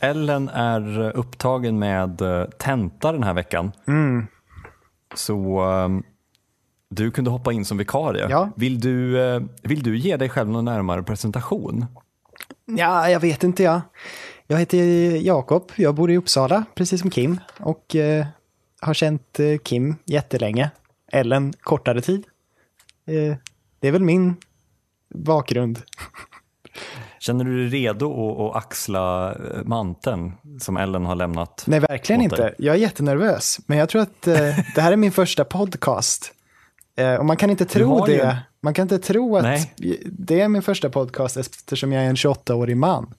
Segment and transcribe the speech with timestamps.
[0.00, 3.72] Ellen är upptagen med eh, tenta den här veckan.
[3.86, 4.26] Mm.
[5.14, 6.02] Så um,
[6.88, 8.26] du kunde hoppa in som vikarie.
[8.30, 8.50] Ja.
[8.56, 11.86] Vill, du, eh, vill du ge dig själv någon närmare presentation?
[12.64, 13.80] Ja, jag vet inte jag.
[14.46, 14.78] Jag heter
[15.26, 17.40] Jakob, jag bor i Uppsala, precis som Kim.
[17.58, 18.26] Och eh,
[18.80, 20.70] har känt eh, Kim jättelänge.
[21.12, 22.24] Ellen kortare tid.
[23.06, 23.36] Eh,
[23.80, 24.36] det är väl min
[25.14, 25.82] bakgrund.
[27.18, 31.64] Känner du dig redo att, att axla eh, manteln som Ellen har lämnat?
[31.66, 32.54] Nej, verkligen inte.
[32.58, 33.60] Jag är jättenervös.
[33.66, 34.34] Men jag tror att eh,
[34.74, 36.32] det här är min första podcast.
[36.96, 38.38] Eh, och man kan inte tro har ju- det.
[38.62, 39.74] Man kan inte tro att Nej.
[40.04, 43.14] det är min första podcast eftersom jag är en 28-årig man.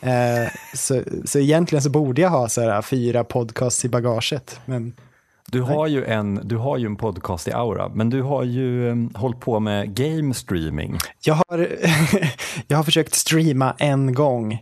[0.00, 4.60] Eh, så, så egentligen så borde jag ha så här, fyra podcasts i bagaget.
[4.64, 4.94] Men
[5.52, 8.88] Du har, ju en, du har ju en podcast i Aura, men du har ju
[8.88, 10.98] um, hållit på med game streaming.
[11.24, 11.68] jag har,
[12.66, 14.52] jag har försökt streama en gång.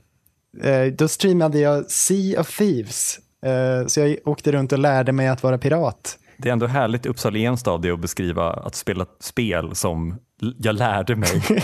[0.62, 3.18] Eh, då streamade jag Sea of Thieves.
[3.46, 6.18] Eh, så jag åkte runt och lärde mig att vara pirat.
[6.38, 10.16] Det är ändå härligt uppsalenskt av dig att beskriva att spela spel som
[10.58, 11.42] jag lärde mig.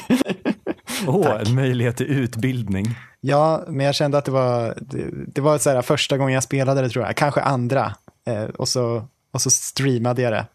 [1.06, 2.86] Åh, en möjlighet till utbildning.
[3.20, 6.42] Ja, men jag kände att det var, det, det var så här, första gången jag
[6.42, 7.94] spelade det tror jag, kanske andra.
[8.27, 10.47] Eh, och, så, och så streamade jag det.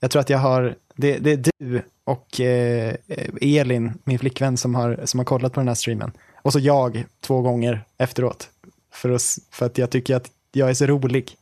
[0.00, 2.94] Jag tror att jag har, det, det är du och eh,
[3.40, 6.12] Elin, min flickvän, som har, som har kollat på den här streamen.
[6.42, 8.48] Och så jag två gånger efteråt.
[8.92, 11.36] För, att, för att jag tycker att jag är så rolig.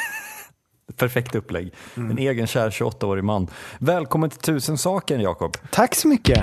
[0.96, 1.72] Perfekt upplägg.
[1.94, 3.48] En egen kär 28-årig man.
[3.78, 5.56] Välkommen till Tusen saker, Jakob.
[5.70, 6.42] Tack så mycket.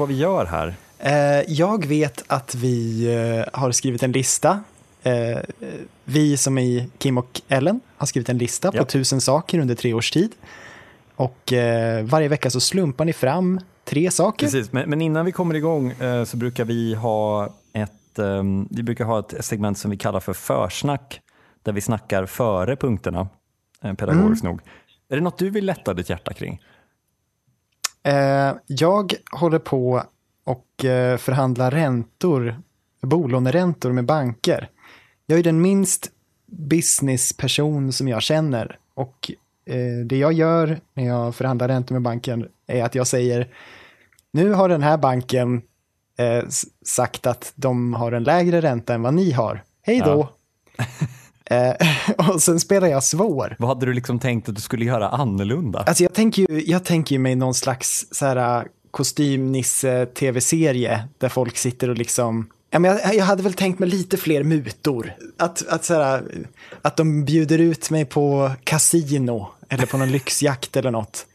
[0.00, 0.74] Vad vi gör här?
[0.98, 4.62] Eh, jag vet att vi eh, har skrivit en lista.
[5.02, 5.38] Eh,
[6.04, 8.80] vi som i Kim och Ellen har skrivit en lista Ja.
[8.80, 10.32] på tusen saker under tre års tid.
[11.16, 11.52] Och
[12.02, 14.46] varje vecka så slumpar ni fram tre saker.
[14.46, 15.94] Precis, men, innan vi kommer igång
[16.26, 20.32] så brukar vi ha ett, ehm, vi brukar ha ett segment som vi kallar för
[20.32, 21.20] försnack,
[21.62, 23.28] där vi snackar före punkterna,
[23.96, 24.60] pedagogiskt nog.
[25.10, 26.60] Är det något du vill lätta ditt hjärta kring?
[28.02, 30.02] Eh, jag håller på
[30.44, 32.62] och eh, förhandlar räntor,
[33.02, 34.68] bolåneräntor med banker.
[35.26, 36.10] Jag är den minst
[36.46, 38.78] businessperson som jag känner.
[38.94, 39.30] Och
[39.66, 43.48] eh, det jag gör när jag förhandlar räntor med banken är att jag säger
[44.32, 45.62] nu har den här banken
[46.18, 46.44] eh,
[46.86, 49.64] sagt att de har en lägre ränta än vad ni har.
[49.82, 50.28] Hej då!
[51.50, 51.72] eh,
[52.34, 53.56] och sen spelar jag svår.
[53.58, 55.78] Vad hade du liksom tänkt att du skulle göra annorlunda?
[55.86, 61.56] Alltså jag tänker ju, jag tänker ju mig någon slags så här kostymnisse-tv-serie där folk
[61.56, 65.12] sitter och liksom Ja, men jag, jag hade väl tänkt mig lite fler mutor.
[65.38, 66.22] Att, att, så här,
[66.82, 71.26] att de bjuder ut mig på kasino eller på någon lyxjakt eller något.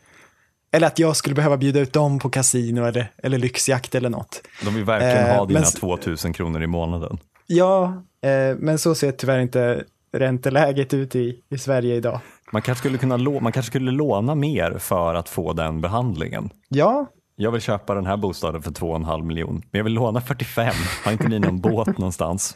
[0.71, 4.41] Eller att jag skulle behöva bjuda ut dem på kasino eller, eller lyxjakt eller något.
[4.65, 7.17] De vill verkligen Eh, ha dina men- 2000 kronor i månaden.
[7.47, 9.83] Ja, eh, men så ser tyvärr inte
[10.19, 12.19] ränteläget ut i, i Sverige idag.
[12.51, 16.49] Man kanske, skulle kunna man kanske skulle låna mer för att få den behandlingen.
[16.69, 17.05] Ja,
[17.35, 20.73] Jag vill köpa den här bostaden för 2,5 miljon, men jag vill låna 45.
[21.05, 22.55] Har inte ni någon båt någonstans?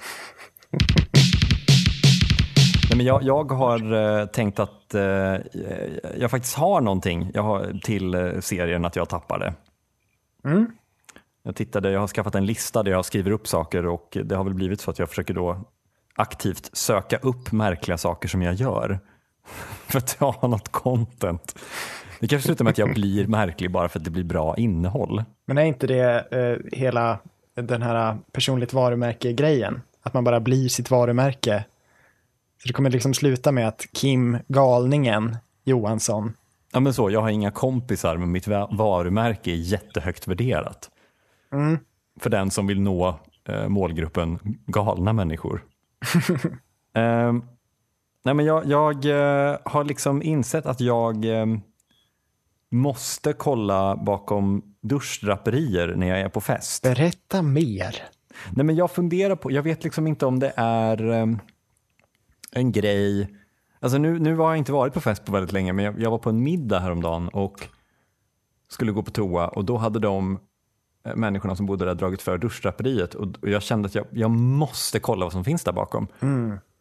[2.90, 5.02] Nej, men jag, jag har eh, tänkt att eh,
[6.18, 9.54] jag faktiskt har någonting jag har, till eh, serien att jag tappade.
[11.44, 14.44] Jag tittade, jag har skaffat en lista där jag skriver upp saker och det har
[14.44, 15.66] väl blivit så att jag försöker då
[16.20, 19.00] aktivt söka upp märkliga saker som jag gör.
[19.88, 21.60] För att jag har något content.
[22.20, 25.24] Det kanske slutar med att jag blir märklig bara för att det blir bra innehåll.
[25.46, 27.20] Men är inte det eh, hela
[27.56, 29.82] den här personligt varumärke-grejen?
[30.04, 31.66] Att man bara blir sitt varumärke.
[32.62, 36.34] Så det kommer liksom sluta med att Kim Galningen Johansson,
[36.72, 40.90] Ja men så, jag har inga kompisar men mitt va- varumärke är jättehögt värderat.
[42.20, 43.20] För den som vill nå
[43.50, 45.64] eh, målgruppen galna människor.
[46.94, 47.44] Ehm,
[48.26, 51.46] nej men jag, jag eh, har liksom insett att jag eh,
[52.72, 56.84] måste kolla bakom duschdraperier när jag är på fest.
[56.84, 57.96] berätta mer.
[58.50, 61.40] Nej, men jag funderar på, jag vet liksom inte om det är em,
[62.52, 63.36] en grej.
[63.80, 66.12] Alltså nu, nu har jag inte varit på fest på väldigt länge, men jag, jag
[66.12, 67.68] var på en middag häromdagen och
[68.68, 70.40] skulle gå på toa och då hade de
[71.16, 75.00] människorna som bodde där dragit för duschdraperiet och, och jag kände att jag, jag måste
[75.00, 76.08] kolla vad som finns där bakom.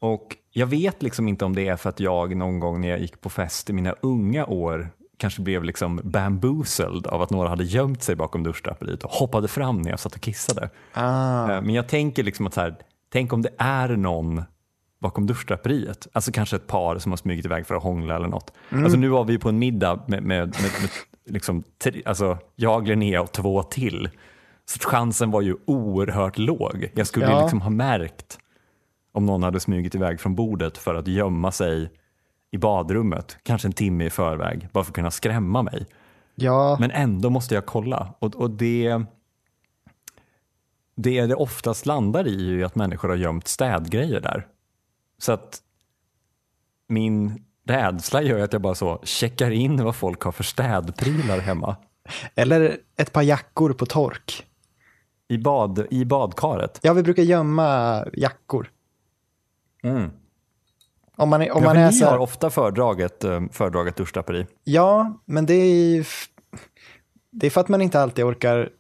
[0.01, 3.01] Och jag vet liksom inte om det är för att jag någon gång när jag
[3.01, 4.89] gick på fest i mina unga år
[5.19, 9.83] kanske blev liksom bamboozled av att några hade gömt sig bakom duschdraperiet och hoppade fram
[9.83, 10.71] när jag satt och kissade.
[10.93, 11.53] Ah.
[11.53, 12.77] Eh, Men jag tänker liksom att så här,
[13.13, 14.43] tänk om det är någon
[15.01, 18.53] bakom duschdraperiet, alltså kanske ett par som har smugit iväg för att hångla eller något.
[18.71, 20.91] Alltså nu var vi på en middag med, med, med, med
[21.29, 21.65] liksom,
[22.05, 24.11] alltså, jag, Linnea och två till.
[24.65, 26.91] Så chansen var ju oerhört låg.
[26.95, 27.43] Jag skulle Ja.
[27.43, 28.39] liksom ha märkt
[29.13, 31.91] om någon hade smugit iväg från bordet för att gömma sig
[32.51, 35.87] i badrummet, kanske en timme i förväg, bara för att kunna skrämma mig.
[36.35, 38.15] Ja, Men ändå måste jag kolla.
[38.19, 39.03] Och, och det,
[40.95, 44.47] det det oftast landar i är att människor har gömt städgrejer där.
[45.19, 45.63] Så att
[46.89, 51.76] min rädsla gör att jag bara så checkar in vad folk har för städprylar hemma.
[52.35, 54.44] eller ett par jackor på tork.
[55.29, 56.79] I, bad, i badkaret.
[56.82, 58.70] Ja, vi brukar gömma jackor.
[59.82, 60.11] Mm.
[61.17, 63.97] Om man är, om Ja, man är ni så här, har ofta föredraget, eh, föredraget
[63.97, 64.47] duschdraperi.
[64.65, 66.06] Ja, men det är
[67.31, 68.70] det är för att man inte alltid orkar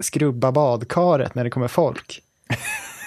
[0.00, 2.22] skrubba badkaret när det kommer folk.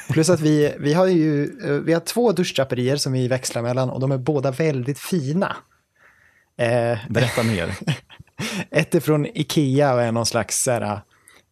[0.10, 3.90] Plus att vi, vi har ju eh, vi har två duschdraperier som vi växlar mellan
[3.90, 5.56] och de är båda väldigt fina.
[6.58, 7.78] Eh, Berätta mer.
[8.70, 10.70] ett är från Ikea och är någon slags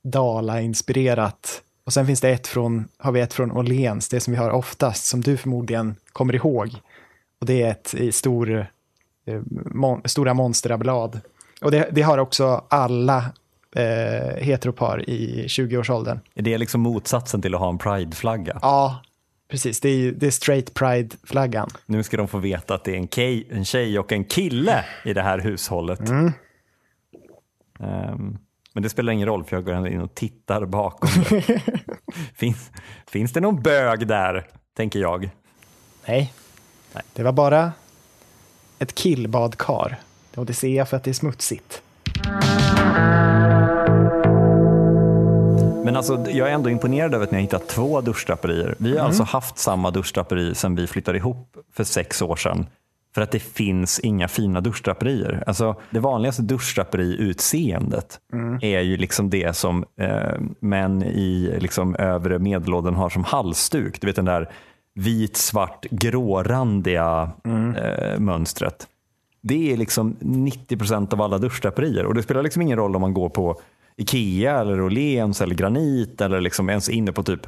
[0.04, 1.62] Dala-inspirerat.
[1.86, 4.50] Och sen finns det ett från, har vi ett från Åhléns, det som vi har
[4.50, 6.70] oftast, som du förmodligen kommer ihåg.
[7.40, 8.68] Och det är ett i stor,
[9.26, 11.22] eh, mon, stora monsterablad.
[11.62, 13.26] Och det, det har också alla
[13.76, 16.20] eh, heteropar i 20-årsåldern.
[16.36, 18.60] Är det liksom motsatsen till att ha en prideflagga?
[18.62, 19.02] Ja,
[19.52, 19.80] precis.
[19.80, 21.70] Det är, det är straight pride-flaggan.
[21.86, 24.86] Nu ska de få veta att det är en, kej, en tjej och en kille
[25.06, 26.10] i det här hushållet.
[27.80, 28.38] Ehm,
[28.74, 31.10] men det spelar ingen roll för jag går ändå in och tittar bakom
[32.36, 32.72] finns,
[33.08, 35.30] finns det någon bög där, tänker jag.
[36.08, 36.34] Nej.
[36.94, 37.04] Nej.
[37.14, 37.72] Det var bara
[38.80, 40.00] ett killbadkar.
[40.36, 41.82] Och det ser jag för att det är smutsigt.
[45.84, 48.76] Men alltså, jag är ändå imponerad över att ni har hittat två duschdraperier.
[48.78, 52.66] Vi har alltså haft samma duschdraperi sedan vi flyttade ihop för sex år sedan.
[53.16, 55.44] För att det finns inga fina duschdraperier.
[55.48, 58.20] Alltså, det vanligaste duschdraperiutseendet
[58.62, 64.02] är ju liksom det som eh, män i liksom, övre medelåldern har som halsduk.
[64.02, 64.50] Du vet den där
[64.96, 67.32] vit, svart, grårandiga
[67.78, 68.88] eh, mönstret.
[69.42, 73.14] Det är liksom 90% av alla duschdraperier och det spelar liksom ingen roll om man
[73.14, 73.62] går på
[73.98, 77.48] Ikea eller Åhléns eller Granit eller liksom ens inne på typ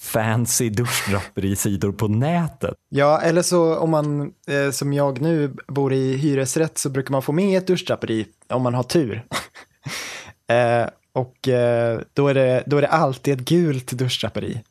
[0.00, 2.74] fancy duschdraperisidor på nätet.
[2.88, 7.22] Ja, eller så om man eh, som jag nu bor i hyresrätt så brukar man
[7.22, 9.14] få med ett duschdraperi om man har tur.
[10.46, 14.62] eh, och eh, då, är det, då är det alltid ett gult duschdraperi.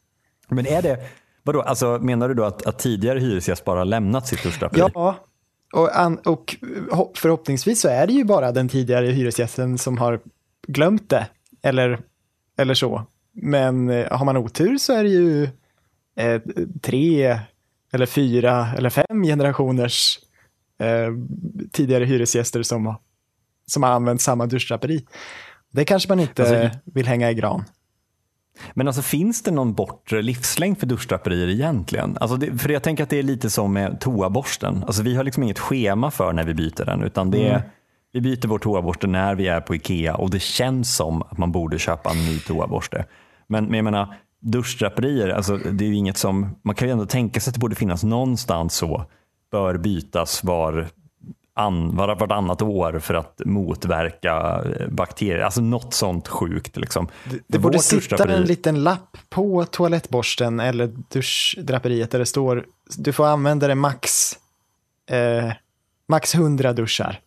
[0.47, 0.97] Men är det,
[1.43, 4.83] vadå, alltså menar du då att, att tidigare hyresgäst bara lämnat sitt duschdraperi?
[4.93, 5.15] Ja,
[5.73, 6.55] och, an, och
[6.91, 10.19] ho- förhoppningsvis så är det ju bara den tidigare hyresgästen som har
[10.67, 11.27] glömt det.
[11.61, 11.99] Eller,
[12.57, 13.05] eller så.
[13.31, 15.43] Men eh, har man otur så är det ju
[16.15, 16.41] eh,
[16.81, 17.39] tre
[17.91, 20.19] eller fyra eller fem generationers
[20.79, 21.13] eh,
[21.71, 22.95] tidigare hyresgäster som,
[23.67, 25.05] som har använt samma duschdraperi.
[25.71, 27.63] Det kanske man inte Alltså, vill hänga i gran.
[28.73, 32.17] Men alltså finns det någon bortre livslängd för duschdraperier egentligen?
[32.17, 34.83] Alltså det, för jag tänker att det är lite som med toaborsten.
[34.83, 37.63] Alltså vi har liksom inget schema för när vi byter den utan det är,
[38.13, 41.51] vi byter vår toaborste när vi är på Ikea och det känns som att man
[41.51, 43.05] borde köpa en ny toaborste.
[43.47, 47.06] Men, men jag menar duschdraperier, alltså det är ju inget som, man kan ju ändå
[47.06, 49.06] tänka sig att det borde finnas någonstans så,
[49.51, 50.87] bör bytas var
[51.53, 55.39] an, var, vartannat år för att motverka eh, bakterier.
[55.39, 56.77] Alltså något sånt sjukt.
[56.77, 57.07] Liksom.
[57.47, 62.65] Det borde Vårt sitta en liten lapp på toalettborsten eller duschdraperiet där det står
[62.97, 64.33] du får använda det max,
[65.09, 65.51] eh,
[66.07, 67.19] max 100 duschar.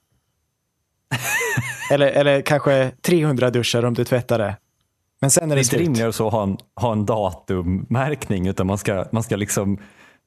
[1.91, 4.57] Eller, eller kanske 300 duschar om du tvättar det.
[5.21, 5.81] Men sen är Det det är inte slut.
[5.83, 9.79] rimligare så att ha en, ha en datummärkning utan man ska, man ska liksom,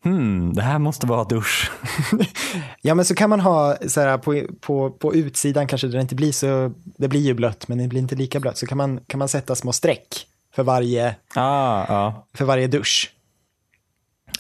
[0.04, 1.72] hmm, det här måste vara dusch.
[2.82, 6.16] Ja, men så kan man ha så här på, på, på utsidan kanske det inte
[6.16, 8.58] blir så, det blir ju blött, men det blir inte lika blött.
[8.58, 10.08] Så kan man, kan man sätta små streck
[10.56, 12.28] för varje, Ah, ja.
[12.34, 13.14] för varje dusch.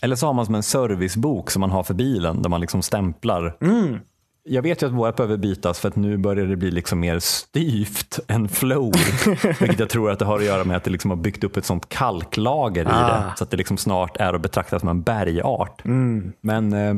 [0.01, 2.81] Eller så har man som en servicebok som man har för bilen där man liksom
[2.81, 3.57] stämplar.
[4.49, 7.19] Jag vet ju att vårt behöver bytas för att nu börjar det bli liksom mer
[7.19, 8.93] styvt än flow.
[9.59, 11.57] vilket jag tror att det har att göra med att det liksom har byggt upp
[11.57, 13.07] ett sånt kalklager i Ah.
[13.07, 13.33] det.
[13.37, 15.81] Så att det liksom snart är att betrakta som en bergart.
[16.41, 16.95] Men eh,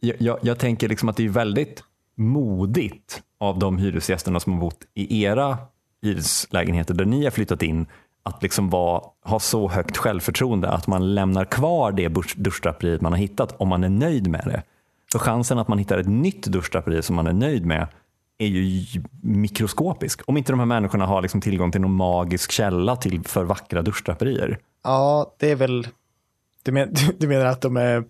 [0.00, 1.82] jag, jag, tänker liksom att det är väldigt
[2.16, 5.58] modigt av de hyresgästerna som har bott i era
[6.02, 7.86] hyreslägenheter där ni har flyttat in
[8.22, 13.12] att liksom vara, ha så högt självförtroende att man lämnar kvar det dusch- duschdraperiet man
[13.12, 14.62] har hittat om man är nöjd med det.
[15.14, 17.88] Så chansen att man hittar ett nytt duschdraperi som man är nöjd med
[18.38, 20.20] är ju mikroskopisk.
[20.26, 23.82] Om inte de här människorna har liksom tillgång till någon magisk källa till för vackra
[23.82, 24.58] duschdraperier.
[24.84, 25.88] Ja, det är väl...
[26.62, 28.04] Du, men, du menar att de är,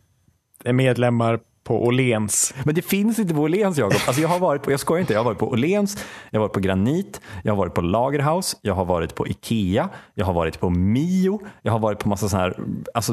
[0.65, 2.55] är medlemmar på Åhléns?
[2.65, 4.01] Men det finns inte på Åhléns Jakob.
[4.07, 6.45] Alltså jag har varit på, jag skojar inte, jag har varit på Åhléns, jag har
[6.45, 10.33] varit på Granit, jag har varit på Lagerhaus, jag har varit på Ikea, jag har
[10.33, 12.59] varit på Mio, jag har varit på massa sådana här,
[12.95, 13.13] alltså,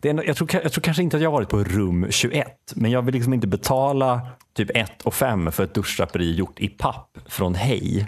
[0.00, 2.72] det är, jag, tror, jag tror kanske inte att jag har varit på rum 21,
[2.74, 4.20] men jag vill liksom inte betala
[4.54, 8.06] typ 1 och 5 för ett duschdraperi gjort i papp från Hej.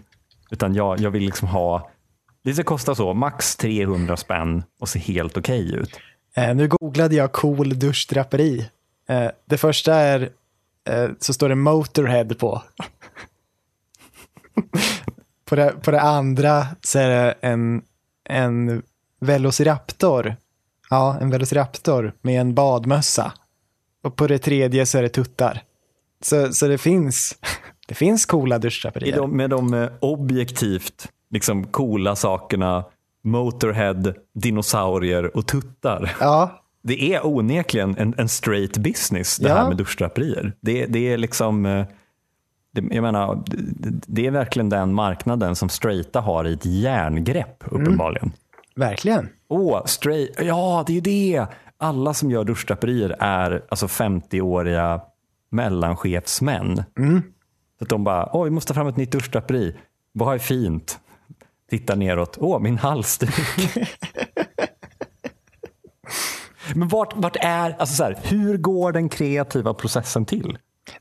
[0.51, 1.91] Utan jag, jag vill liksom ha,
[2.45, 6.01] det ska kosta så, max 300 spänn och se helt okej okay ut.
[6.37, 8.69] Eh, nu googlade jag cool duschdraperi.
[9.13, 10.31] Eh, det första är,
[10.89, 12.63] eh, så står det Motorhead på.
[15.45, 17.83] på, det, på det andra så är det en,
[18.25, 18.83] en
[19.21, 20.37] Velociraptor.
[20.91, 23.33] Ja, en Velociraptor med en badmössa.
[24.03, 25.63] Och på det tredje så är det tuttar.
[26.21, 27.39] Så, så det finns,
[27.89, 29.17] det finns coola duschdraperier.
[29.17, 32.85] De, med de eh, objektivt liksom coola sakerna
[33.25, 36.17] Motorhead, dinosaurier och tuttar.
[36.21, 39.55] Ja, det är onekligen en, en straight business det ja.
[39.55, 40.53] här med duschdraperier.
[40.61, 41.87] Det, det är liksom, eh,
[42.73, 47.65] det, jag menar, det, det, är verkligen den marknaden som straighta har i ett järngrepp
[47.71, 47.83] mm.
[47.83, 48.27] uppenbarligen.
[48.27, 48.37] Mm.
[48.77, 49.29] Verkligen.
[49.49, 51.47] Åh, straight, ja det är ju det.
[51.79, 55.01] Alla som gör duschdraperier är alltså 50-åriga
[55.51, 56.83] mellanchefsmän.
[56.99, 57.23] Mm.
[57.79, 59.77] Så att de bara, oj, vi måste ta fram ett nytt duschdraperi.
[60.13, 60.99] Vad är fint?
[61.71, 63.31] Tittar neråt, åh, min halsduk.
[66.75, 70.59] Men vart, vart är, alltså så här, hur går den kreativa processen till?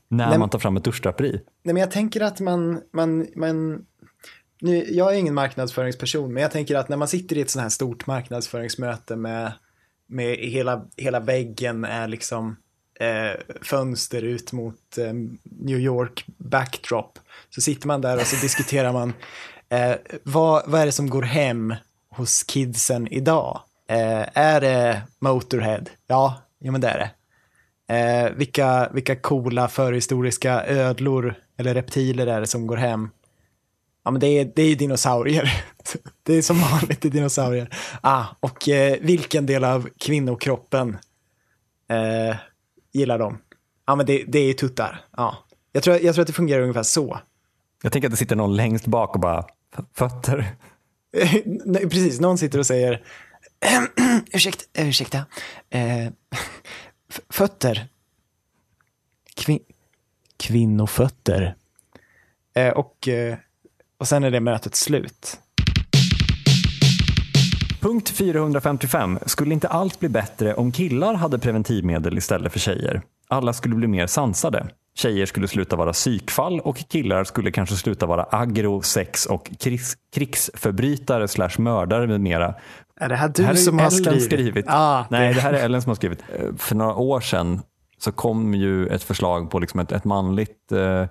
[0.08, 1.30] När Nej, man tar fram ett duschdraperi?
[1.62, 3.86] Nej, men jag tänker att man, man, man
[4.60, 7.62] nu, jag är ingen marknadsföringsperson, men jag tänker att när man sitter i ett sånt
[7.62, 9.52] här stort marknadsföringsmöte med,
[10.06, 12.56] med hela, hela väggen är liksom
[13.00, 15.12] eh, fönster ut mot eh,
[15.42, 17.18] New York backdrop,
[17.50, 19.12] så sitter man där och så diskuterar man
[19.68, 21.74] eh, vad, vad är det som går hem
[22.10, 23.60] hos kidsen idag?
[23.88, 25.84] Eh, är det Motorhead?
[26.06, 27.10] Ja, ja men det är det.
[27.94, 33.10] Eh, vilka, vilka coola förhistoriska ödlor eller reptiler är det som går hem?
[34.04, 35.64] Ja, men det är, det är dinosaurier.
[36.22, 37.68] det är som vanligt det är dinosaurier.
[38.00, 40.96] Ah, och eh, vilken del av kvinnokroppen
[41.90, 42.36] eh,
[42.92, 43.38] gillar de?
[43.86, 45.00] Ja, men det, det är tuttar.
[45.16, 45.36] Ja.
[45.72, 47.18] Jag, tror, jag tror att det fungerar ungefär så.
[47.82, 49.44] Jag tänker att det sitter någon längst bak och bara,
[49.94, 50.54] fötter.
[51.88, 53.02] Precis, någon sitter och säger,
[54.32, 55.24] ursäkta, ursäkta.
[55.70, 56.12] Eh, eh
[57.28, 57.88] fötter.
[59.34, 59.60] Kvin
[60.36, 61.54] kvinnofötter.
[62.54, 63.36] Eh, och, eh,
[63.98, 65.38] och sen är det mötet slut.
[67.80, 69.18] Punkt 455.
[69.26, 73.02] Skulle inte allt bli bättre om killar hade preventivmedel istället för tjejer?
[73.28, 74.66] Alla skulle bli mer sansade.
[74.94, 79.96] Tjejer skulle sluta vara psykfall och killar skulle kanske sluta vara agro, sex och krigs,
[80.14, 82.54] krigsförbrytare slash mördare med mera.
[83.00, 84.22] Är det här du det här som har skrivit?
[84.22, 84.66] skrivit.
[84.68, 85.40] Ah, Nej, det...
[85.40, 86.24] här är Ellen som har skrivit.
[86.38, 87.60] Eh, för några år sedan
[87.98, 91.06] så kom ju ett förslag på liksom ett, ett manligt eh,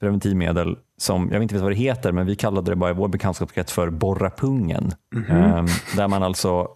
[0.00, 3.08] preventivmedel som, jag vet inte vad det heter, men vi kallade det bara i vår
[3.08, 4.92] bekantskapskrets för borra pungen.
[5.14, 5.58] Mm -hmm.
[5.58, 6.68] eh, där man alltså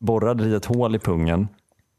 [0.00, 1.48] borrade i ett hål i pungen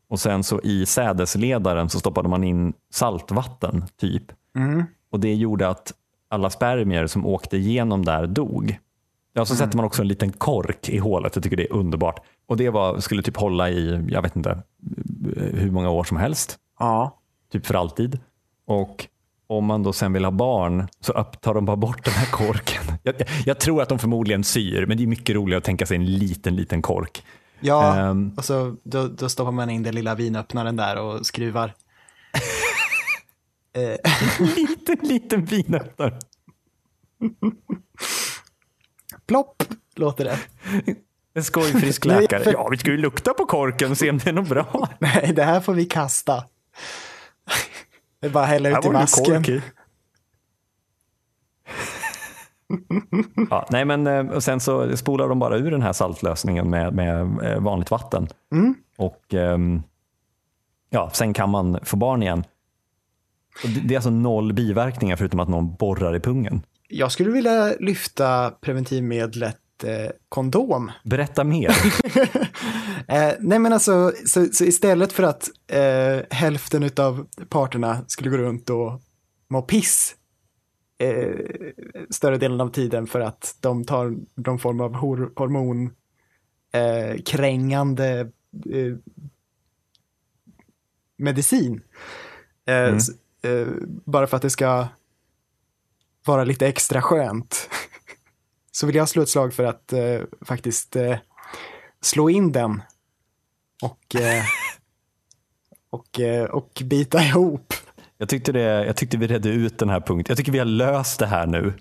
[0.09, 4.23] och sen så i sädesledaren så stoppade man in saltvatten typ.
[4.57, 4.83] Mm.
[5.11, 5.93] Och det gjorde att
[6.29, 8.79] alla spermier som åkte igenom där dog.
[9.37, 9.65] Ja, så mm.
[9.65, 11.35] sätter man också en liten kork i hålet.
[11.35, 12.19] Jag tycker det är underbart.
[12.47, 14.63] Och det var, skulle typ hålla i, jag vet inte,
[15.35, 16.57] hur många år som helst.
[16.79, 17.19] Ja.
[17.51, 18.19] Typ för alltid.
[18.65, 19.07] Och
[19.47, 22.83] om man då sen vill ha barn så tar de bara bort den här korken.
[23.03, 23.15] Jag,
[23.45, 26.05] jag, tror att de förmodligen syr, men det är mycket roligare att tänka sig en
[26.05, 27.23] liten, liten kork.
[27.59, 31.73] Ja, um, och så då, då stoppar man in den lilla vinöppnaren där och skruvar.
[34.55, 36.19] liten, liten vinöppnare.
[39.27, 39.63] Plopp,
[39.95, 40.37] låter det.
[41.33, 42.51] En skojfrisk läkare.
[42.51, 44.89] Ja, vi ska ju lukta på korken och se om det är något bra.
[44.99, 46.43] Nej, det här får vi kasta.
[48.19, 49.61] Det är bara hälla ut i vasken.
[53.49, 56.93] ja, nej men eh, och sen så spolar de bara ur den här saltlösningen med,
[56.93, 58.27] med eh, vanligt vatten.
[58.51, 58.75] Mm.
[58.97, 59.83] Och ehm,
[60.89, 62.43] ja, sen kan man få barn igen.
[63.83, 66.61] Det är alltså noll biverkningar förutom att någon borrar i pungen.
[66.87, 70.91] Jag skulle vilja lyfta preventivmedlet eh, kondom.
[71.03, 71.69] Berätta mer.
[73.07, 78.37] eh, nej men alltså, så, så istället för att eh, hälften av parterna skulle gå
[78.37, 79.01] runt och
[79.47, 80.15] må piss
[80.97, 81.35] eh,
[82.09, 85.93] större delen av tiden för att de tar någon form av hor hormon
[86.71, 88.19] eh, krängande
[88.69, 88.95] eh,
[91.17, 91.81] medicin.
[92.67, 92.99] Mm.
[94.05, 94.87] bara för att det ska
[96.27, 97.69] vara lite extra skönt
[98.71, 101.17] så vill jag slå ett slag för att eh, faktiskt eh,
[102.01, 102.81] slå in den
[103.83, 104.43] och, eh,
[105.89, 107.73] och, eh, och bita ihop.
[108.17, 110.31] Jag tyckte, det, jag tyckte vi redde ut den här punkten.
[110.31, 111.73] Jag tycker vi har löst det här nu.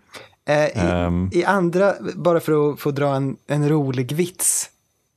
[0.47, 4.71] Eh, i, um, I andra, bara för att få dra en, en rolig vits,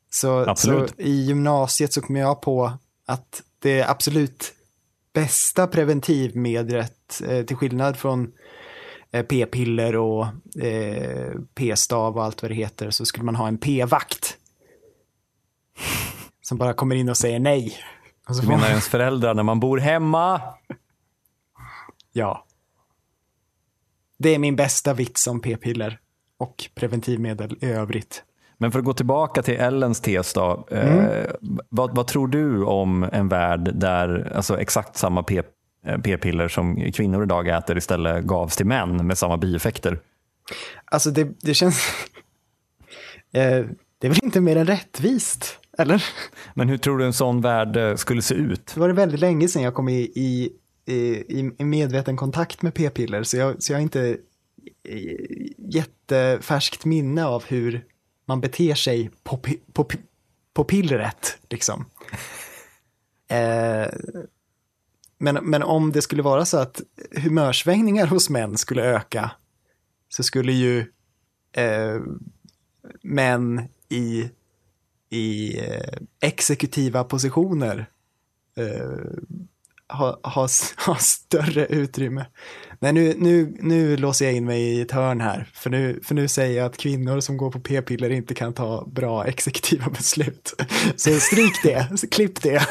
[0.09, 2.71] så, så, i gymnasiet så kom jag på
[3.05, 4.53] att det absolut
[5.13, 8.31] bästa preventivmedlet, eh, till skillnad från
[9.11, 10.25] p-piller och
[10.63, 14.37] eh, p-stav och allt vad det heter, så skulle man ha en p-vakt.
[16.41, 17.73] Som bara kommer in och säger nej.
[18.29, 18.69] Och så du menar man...
[18.69, 20.41] ens föräldrar när man bor hemma?
[22.13, 22.45] Ja.
[24.19, 25.99] Det är min bästa vits om p-piller
[26.37, 28.23] och preventivmedel i övrigt.
[28.57, 30.67] Men för att gå tillbaka till Ellens tes då.
[30.71, 31.05] Eh, mm.
[31.05, 31.31] Eh,
[31.69, 35.43] vad, vad, tror du om en värld där alltså exakt samma p, eh,
[36.03, 39.99] p-piller som kvinnor idag äter istället gavs till män med samma bieffekter?
[40.85, 41.79] Alltså det, det känns...
[43.31, 43.65] eh,
[43.99, 46.03] det är väl inte mer än rättvist, eller?
[46.53, 48.71] Men hur tror du en sån värld eh, skulle se ut?
[48.73, 50.49] Det var det väldigt länge sedan jag kom i, i,
[50.85, 54.17] i, i medveten kontakt med p-piller, så jag, så jag har inte
[55.57, 57.85] jättefärskt minne av hur
[58.25, 59.39] man beter sig på,
[59.73, 59.89] på,
[60.53, 61.85] på pillret, liksom.
[63.29, 63.87] Eh,
[65.19, 66.81] men, men om det skulle vara så att
[67.11, 69.31] humörsvängningar hos män skulle öka,
[70.09, 70.79] så skulle ju
[71.51, 72.01] eh,
[73.01, 74.29] män i,
[75.09, 77.89] i eh, exekutiva positioner
[78.57, 79.37] eh,
[79.89, 80.47] ha, ha,
[80.85, 82.25] ha större utrymme.
[82.79, 86.15] Nej, nu, nu, nu låser jag in mig i ett hörn här, för nu, för
[86.15, 90.53] nu säger jag att kvinnor som går på p-piller inte kan ta bra exekutiva beslut.
[90.95, 92.67] Så stryk det, klipp det.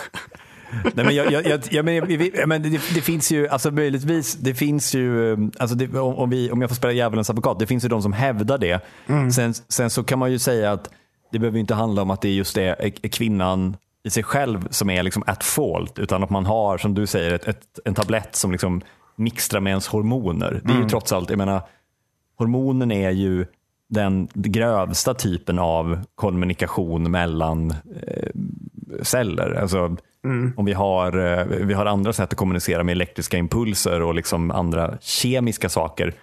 [0.94, 4.94] Nej, men jag, jag, jag, men, men det, det, finns ju, alltså möjligtvis, det finns
[4.94, 8.02] ju, alltså det, om, vi, om jag får spela djävulens advokat, det finns ju de
[8.02, 8.84] som hävdar det.
[9.06, 9.30] Mm.
[9.30, 10.90] Sen, sen så kan man ju säga att
[11.32, 14.68] det behöver inte handla om att det är just det är kvinnan i sig själv
[14.70, 17.94] som är liksom at fault, utan att man har, som du säger, ett, ett, en
[17.94, 18.80] tablett som liksom
[19.16, 20.60] mixtrar med ens hormoner.
[20.64, 20.82] Det är mm.
[20.82, 21.62] ju trots allt, jag menar,
[22.38, 23.46] hormonen är ju
[23.88, 28.30] den grövsta typen av kommunikation mellan eh,
[29.02, 29.58] celler.
[29.60, 30.52] Alltså, mm.
[30.56, 34.50] Om vi har, eh, vi har andra sätt att kommunicera med elektriska impulser och liksom
[34.50, 36.14] andra kemiska saker.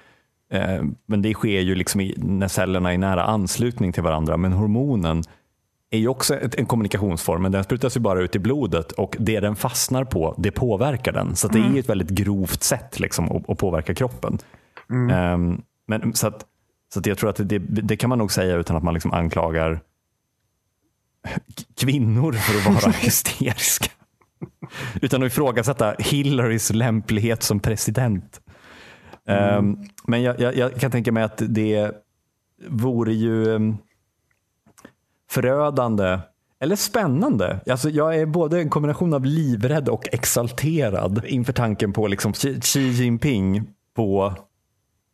[0.52, 4.38] Eh, men det sker ju liksom i, när cellerna är i nära anslutning till varandra.
[4.38, 5.24] Men hormonen
[5.92, 9.40] är ju också en kommunikationsform, men den sprutas ju bara ut i blodet och det
[9.40, 11.36] den fastnar på, det påverkar den.
[11.36, 11.78] Så det är mm.
[11.78, 14.38] ett väldigt grovt sätt liksom, att, att påverka kroppen.
[14.90, 15.34] Mm.
[15.34, 16.46] Um, men, så att,
[16.94, 19.12] så att jag tror att det, det, kan man nog säga utan att man liksom
[19.12, 19.82] anklagar
[21.78, 23.92] kvinnor för att vara hysteriska.
[25.02, 28.42] utan att ifrågasätta Hillarys lämplighet som president.
[29.28, 29.58] Mm.
[29.58, 31.92] Um, men jag, jag, jag, kan tänka mig att det
[32.68, 33.78] vore ju um,
[35.30, 36.20] förödande
[36.60, 37.60] eller spännande.
[37.70, 42.80] Alltså jag är både en kombination av livrädd och exalterad inför tanken på liksom Xi
[42.80, 43.64] Jinping
[43.96, 44.34] på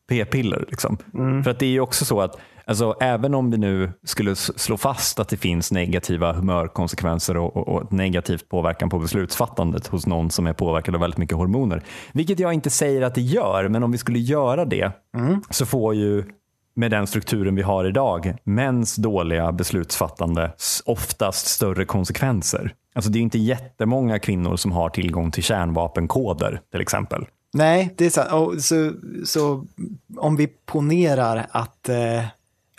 [0.10, 0.66] p-piller.
[0.70, 0.98] Liksom.
[1.14, 1.44] Mm.
[1.44, 2.38] För att det är ju också så att
[2.70, 7.68] alltså, även om vi nu skulle slå fast att det finns negativa humörkonsekvenser och, och,
[7.68, 11.84] och negativt påverkan på beslutsfattandet hos någon som är påverkad av väldigt mycket hormoner.
[12.14, 15.42] Vilket jag inte säger att det gör, men om vi skulle göra det mm.
[15.50, 16.24] så får ju
[16.76, 20.52] med den strukturen vi har idag, mäns dåliga beslutsfattande
[20.86, 22.74] oftast större konsekvenser.
[22.96, 27.26] Alltså det är inte jättemånga kvinnor som har tillgång till kärnvapenkoder till exempel.
[27.54, 28.32] Nej, det är sant.
[28.32, 28.92] Och så,
[29.26, 29.66] så
[30.18, 32.24] om vi ponerar att eh,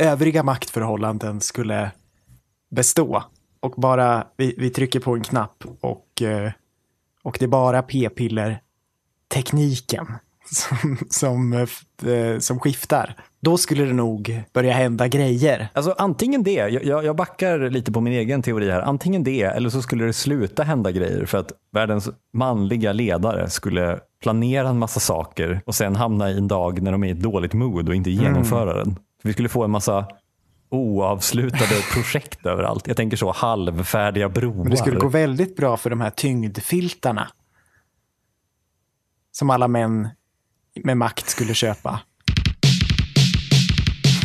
[0.00, 1.90] övriga maktförhållanden skulle
[2.70, 3.24] bestå
[3.60, 6.52] och bara vi, vi trycker på en knapp och, eh,
[7.22, 8.60] och det är bara p-piller
[9.34, 10.06] tekniken
[10.50, 15.68] som, som, eh, som skiftar då skulle det nog börja hända grejer.
[15.72, 19.70] Alltså antingen det, jag, jag backar lite på min egen teori här, antingen det eller
[19.70, 25.00] så skulle det sluta hända grejer för att världens manliga ledare skulle planera en massa
[25.00, 27.94] saker och sen hamna i en dag när de är i ett dåligt mood och
[27.94, 28.84] inte genomföra mm.
[28.84, 28.96] den.
[29.22, 30.06] Vi skulle få en massa
[30.70, 32.86] oavslutade projekt överallt.
[32.86, 34.54] Jag tänker så halvfärdiga broar.
[34.54, 37.28] Men det skulle gå väldigt bra för de här tyngdfiltarna.
[39.32, 40.08] Som alla män
[40.84, 42.00] med makt skulle köpa.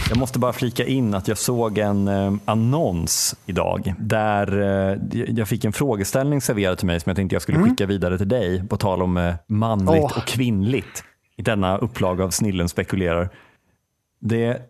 [0.09, 4.97] Jag måste bara flika in att jag såg en eh, annons idag där eh,
[5.29, 7.69] jag fick en frågeställning serverad till mig som jag tänkte jag skulle mm.
[7.69, 10.17] skicka vidare till dig på tal om eh, manligt oh.
[10.17, 11.03] och kvinnligt
[11.37, 13.29] i denna upplaga av Snillen spekulerar.
[14.19, 14.61] Det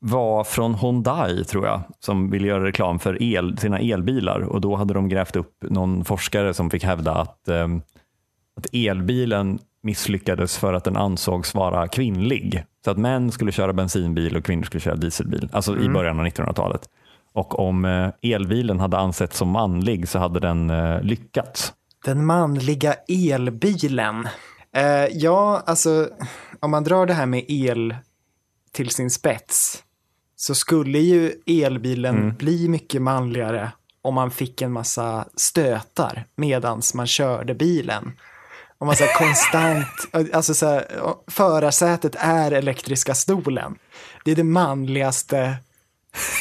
[0.00, 4.76] var från Hyundai tror jag som ville göra reklam för el, sina elbilar och då
[4.76, 7.68] hade de grävt upp någon forskare som fick hävda att, eh,
[8.56, 12.64] att elbilen misslyckades för att den ansågs vara kvinnlig.
[12.84, 16.26] Så att män skulle köra bensinbil och kvinnor skulle köra dieselbil, alltså i början av
[16.26, 16.88] 1900-talet.
[17.32, 21.72] Och om eh, elbilen hade ansetts som manlig så hade den eh, lyckats.
[22.04, 24.28] Den manliga elbilen.
[24.76, 26.08] Eh, ja, alltså
[26.60, 27.94] om man drar det här med el
[28.72, 29.84] till sin spets
[30.40, 33.72] så skulle ju elbilen bli mycket manligare
[34.02, 38.12] om man fick en massa stötar medans man körde bilen.
[38.78, 39.86] Om man så här konstant,
[40.34, 40.86] alltså så här,
[41.26, 43.78] förarsätet är elektriska stolen.
[44.24, 45.56] Det är det manligaste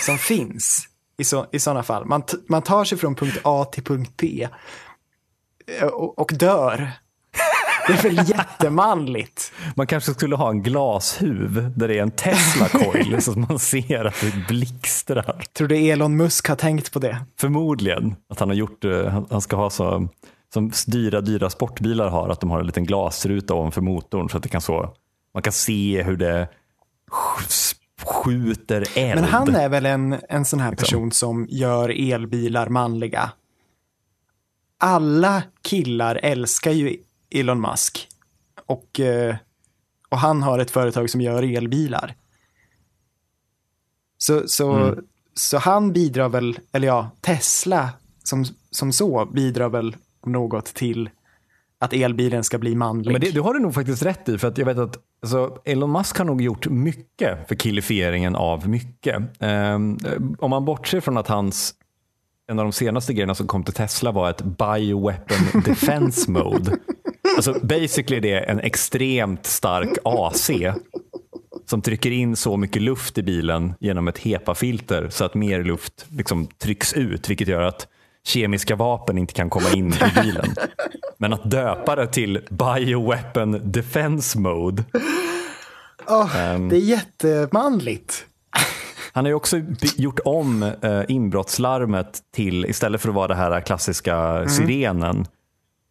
[0.06, 2.06] som finns i, så, i sådana fall.
[2.06, 4.48] Man, man tar sig från punkt A till punkt B
[5.80, 6.92] eh, och, och dör.
[7.88, 9.52] Det är väl jättemanligt.
[9.76, 13.60] Man kanske skulle ha en glashuv där det är en Tesla coil så att man
[13.60, 15.44] ser att det blixtrar.
[15.54, 17.18] Tror du Elon Musk har tänkt på det?
[17.40, 20.08] Förmodligen att han har gjort eh, han- ska ha så
[20.54, 24.44] som dyra, dyra sportbilar har, att de har en liten glasruta ovanför motorn så att
[24.44, 24.94] det kan så,
[25.34, 26.48] man kan se hur det
[27.48, 29.22] sk- skjuter eld.
[29.22, 33.32] Men han är väl en, en sån här person som gör elbilar manliga.
[34.80, 36.98] Alla killar älskar ju
[37.32, 38.08] Elon Musk.
[38.66, 39.36] Och, eh,
[40.10, 42.16] och han har ett företag som gör elbilar.
[44.18, 44.96] Så, så,
[45.34, 47.90] så han bidrar väl, eller ja, Tesla
[48.24, 51.10] som, som så bidrar väl något till
[51.80, 53.12] att elbilen ska bli manlig.
[53.12, 55.58] Men det, det har du nog faktiskt rätt i, för att jag vet att alltså,
[55.66, 59.24] Elon Musk har nog gjort mycket för killifieringen av mycket.
[59.40, 59.98] Ehm,
[60.40, 61.74] om man bortser från att hans,
[62.48, 66.78] en av de senaste grejerna som kom till Tesla var ett bioweapon defense mode.
[67.36, 70.52] Alltså basically det är en extremt stark AC
[71.66, 76.06] som trycker in så mycket luft i bilen genom ett HEPA-filter så att mer luft
[76.10, 77.88] liksom trycks ut, vilket gör att
[78.24, 80.56] kemiska vapen inte kan komma in i bilen.
[81.18, 84.84] Men att döpa det till Bioweapon Defense Mode.
[86.08, 88.26] Åh, det är jättemanligt.
[89.14, 89.62] Han har ju också
[89.96, 95.26] gjort om eh, inbrottslarmet till, istället för att vara det här klassiska sirenen,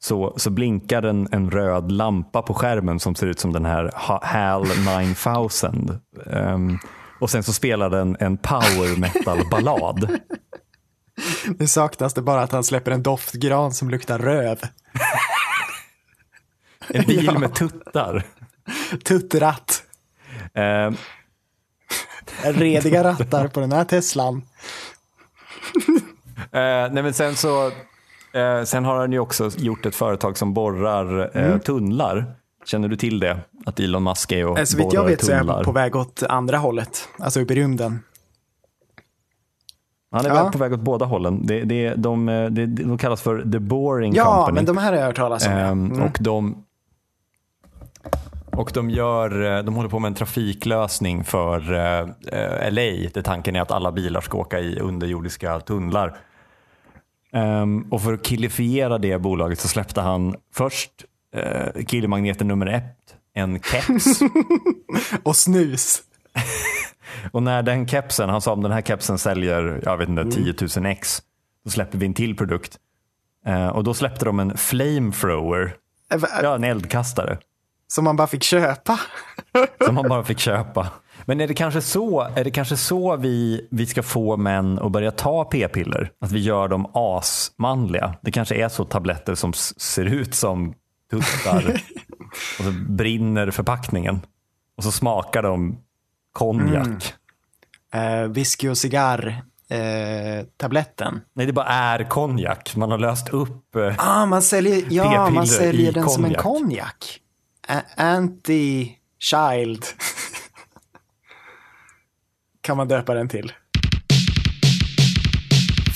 [0.00, 3.92] så, så blinkar en, en röd lampa på skärmen som ser ut som den här
[3.94, 4.66] Ha- HAL
[5.04, 6.00] 9000.
[6.32, 6.78] Ehm,
[7.20, 10.18] och sen så spelar den en power metal-ballad.
[11.58, 14.58] Nu saknas det bara att han släpper en doftgran som luktar röv.
[16.94, 17.38] En bil Ja.
[17.38, 18.22] med tuttar.
[19.04, 19.82] Tuttratt.
[20.54, 20.96] Ehm,
[22.44, 24.42] Rediga rattar på den här Teslan.
[26.52, 27.72] Eh, nej men sen så
[28.32, 32.34] eh, sen har han ju också gjort ett företag som borrar eh, tunnlar.
[32.64, 33.38] Känner du till det?
[33.66, 35.96] Att Elon Musk är och Eh, Så vitt jag vet så är han på väg
[35.96, 37.98] åt andra hållet, alltså upp i rymden.
[40.10, 40.42] Han är Ja.
[40.42, 41.46] väl på väg åt båda hållen.
[41.46, 44.54] Det, det, de, eh, det, de kallas för The Boring Ja, Company.
[44.54, 45.52] men de här har jag hört talas om.
[45.52, 45.58] ja.
[45.58, 46.02] Ehm, Mm.
[46.02, 46.64] Och de
[48.52, 52.00] och de, gör, eh, de håller på med en trafiklösning för eh,
[52.32, 56.16] eh, LA där tanken är att alla bilar ska åka i underjordiska tunnlar.
[57.32, 60.90] Ehm, och för att killifiera det bolaget så släppte han först
[61.36, 62.94] uh, killmagneten nummer ett,
[63.34, 64.20] en keps.
[65.22, 66.02] Och snus.
[67.32, 70.34] och när den kepsen, han sa om den här kepsen säljer, jag vet inte, Mm.
[70.34, 71.22] 10 000 ex,
[71.64, 72.76] då släpper vi en till produkt.
[73.46, 75.74] Eh, och då släppte de en flamethrower,
[76.16, 77.38] va- ja en eldkastare.
[77.88, 79.00] Som man bara fick köpa.
[79.86, 80.88] som man bara fick köpa.
[81.28, 84.92] Men är det kanske så, är det kanske så vi, vi ska få män att
[84.92, 86.12] börja ta p-piller?
[86.20, 88.14] Att vi gör dem asmanliga?
[88.22, 90.74] Det kanske är så tabletter som ser ut som
[91.10, 91.80] tuttar
[92.58, 94.20] och så brinner förpackningen
[94.76, 95.78] och så smakar de
[96.32, 97.14] konjak.
[97.94, 99.42] Eh, whisky och cigarr.
[99.70, 101.20] Eh, tabletten.
[101.34, 102.76] Nej, det bara är konjak.
[102.76, 103.76] Man har löst upp.
[103.76, 106.42] eh, Ah, man säljer, ja, P-piller man säljer i den som en konjak.
[106.42, 107.20] konjak.
[107.96, 109.84] Anti-child.
[112.68, 113.52] Kan man döpa den till.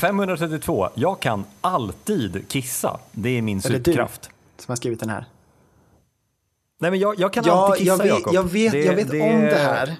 [0.00, 0.88] 532.
[0.94, 3.00] Jag kan alltid kissa.
[3.12, 3.74] Det är min det du?
[3.74, 4.30] superkraft.
[4.58, 5.24] Som har skrivit den här.
[6.80, 9.10] Nej, men jag, jag kan Ja, alltid kissa, jag vet, jag vet, Det- jag vet
[9.10, 9.96] det- om det här.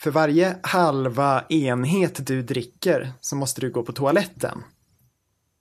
[0.00, 4.62] För varje halva enhet du dricker så måste du gå på toaletten.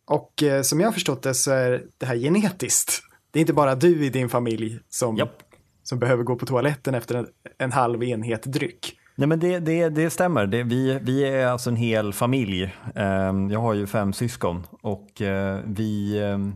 [0.07, 3.01] Och eh, som jag har förstått det så är det här genetiskt.
[3.31, 5.37] Det är inte bara du i din familj som, Japp.
[5.83, 8.99] som behöver gå på toaletten efter en, en halv enhet dryck.
[9.15, 10.45] Nej men det, det, det stämmer.
[10.47, 12.75] Det, vi, vi är alltså en hel familj.
[12.95, 16.55] Ehm, Jag har ju fem syskon och eh, vi, ehm,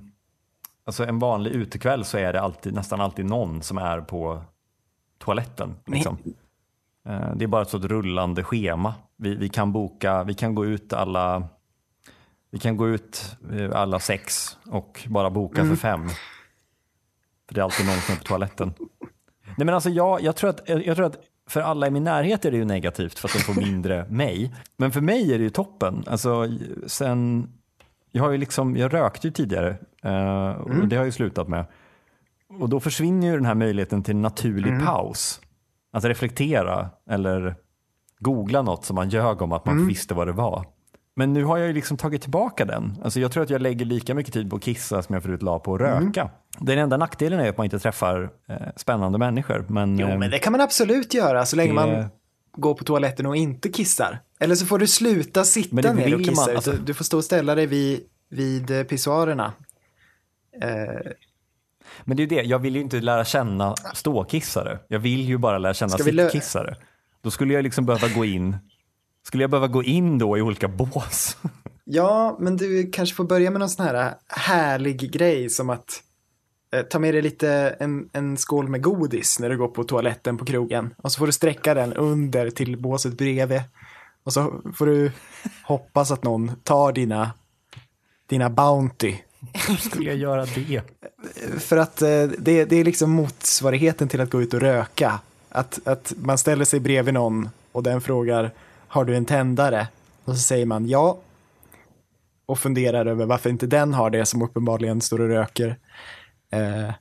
[0.85, 4.41] alltså en vanlig utekväll så är det alltid, nästan alltid någon som är på
[5.17, 5.75] toaletten.
[5.85, 6.17] Liksom.
[7.09, 8.93] Eh, Det är bara ett sånt rullande schema.
[9.17, 11.43] Vi, vi kan boka, vi kan gå ut alla,
[12.51, 16.09] vi kan gå ut eh, alla sex och bara boka för fem.
[17.47, 18.73] För det är alltid någon som är på toaletten.
[19.57, 21.17] Nej men alltså jag, jag, tror att, jag tror att
[21.49, 24.53] för alla i min närhet är det ju negativt för att de får mindre mig.
[24.77, 26.03] Men för mig är det ju toppen.
[26.07, 26.47] Alltså
[26.87, 27.47] sen,
[28.11, 29.69] jag har ju liksom, jag rökte ju tidigare
[30.03, 30.89] eh, och Mm.
[30.89, 31.65] det har jag ju slutat med.
[32.59, 34.85] Och då försvinner ju den här möjligheten till naturlig Mm.
[34.85, 35.41] paus.
[35.91, 37.55] Att reflektera eller
[38.19, 39.87] googla något som man ljög om att man Mm.
[39.87, 40.65] visste vad det var.
[41.19, 42.97] Men nu har jag ju liksom tagit tillbaka den.
[43.03, 45.41] Alltså jag tror att jag lägger lika mycket tid på att kissa som jag förut
[45.41, 46.05] la på att Mm.
[46.07, 46.29] röka.
[46.59, 49.65] Den enda nackdelen är att man inte träffar eh, spännande människor.
[49.69, 52.05] Men, Jo, eh, men det kan man absolut göra så länge det- man
[52.57, 54.19] går på toaletten och inte kissar.
[54.39, 56.45] Eller så får du sluta sitta Men det ner och kissa.
[56.47, 59.53] man, alltså- Du- får stå och ställa dig vid, vid eh, pissoarerna.
[60.61, 60.69] Eh,
[62.03, 64.79] Men det är ju det, jag vill ju inte lära känna ståkissare.
[64.87, 66.75] Jag vill ju bara lära känna sittkissare.
[67.21, 68.57] Då skulle jag liksom behöva gå in,
[69.27, 71.37] skulle jag behöva gå in då i olika bås?
[71.83, 76.03] ja, men du kanske får börja med någon sån här härlig grej som att
[76.73, 80.37] eh, ta med dig lite en, en skål med godis när du går på toaletten
[80.37, 80.93] på krogen.
[80.97, 83.61] Och så får du sträcka den under till båset bredvid.
[84.23, 85.11] Och så får du
[85.63, 87.31] hoppas att någon tar dina,
[88.27, 89.15] dina Bounty.
[89.67, 90.81] Hur skulle jag göra det?
[91.59, 95.19] För att eh, det, det är liksom motsvarigheten till att gå ut och röka.
[95.49, 98.51] Att, att man ställer sig bredvid någon och den frågar
[98.89, 99.87] har du en tändare?
[100.25, 101.17] Och så säger man ja.
[102.45, 105.67] Och funderar över varför inte den har det som uppenbarligen står och röker.
[106.51, 106.93] Eh,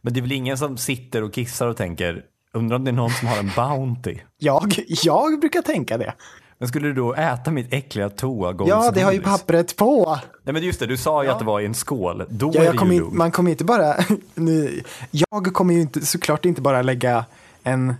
[0.00, 2.92] Men det är väl ingen som sitter och kissar och tänker, undrar om det är
[2.92, 4.16] någon som har en Bounty?
[4.38, 6.14] jag, jag brukar tänka det.
[6.58, 8.84] Men skulle du då äta mitt äckliga toagolvsgodis?
[8.86, 10.18] Ja, det har ju pappret på.
[10.42, 12.24] Nej men just det, du sa ju att det var i en skål.
[12.28, 13.94] Då Ja, är det ju in, man kommer inte bara,
[14.34, 17.24] nu, jag kommer ju inte, såklart inte bara lägga
[17.62, 17.94] en,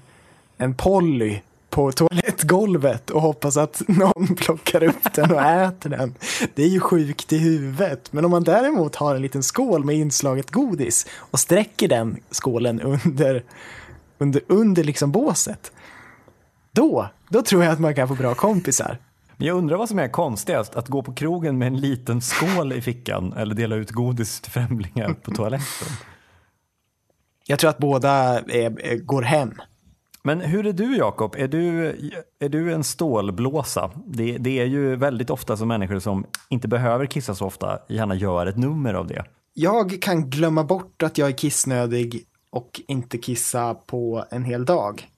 [0.57, 1.41] en Polly
[1.75, 6.15] på toalettgolvet och hoppas att någon plockar upp den och äter den.
[6.55, 8.13] Det är ju sjukt i huvudet.
[8.13, 12.81] Men om man däremot har en liten skål med inslaget godis och sträcker den skålen
[12.81, 13.43] under,
[14.19, 15.73] under, under liksom båset.
[16.73, 18.99] Då, då tror jag att man kan få bra kompisar.
[19.37, 22.81] Jag undrar vad som är konstigast, att gå på krogen med en liten skål i
[22.81, 25.89] fickan eller dela ut godis till främlingar på toaletten.
[27.47, 29.55] Jag tror att båda är, går hem.
[30.27, 31.35] Men hur är du Jakob?
[31.39, 31.87] Är du,
[32.41, 33.91] är du en stålblåsa?
[34.07, 38.15] Det, det är ju väldigt ofta som människor som inte behöver kissa så ofta gärna
[38.15, 39.25] gör ett nummer av det.
[39.55, 45.09] Jag kan glömma bort att jag är kissnödig och inte kissa på en hel dag.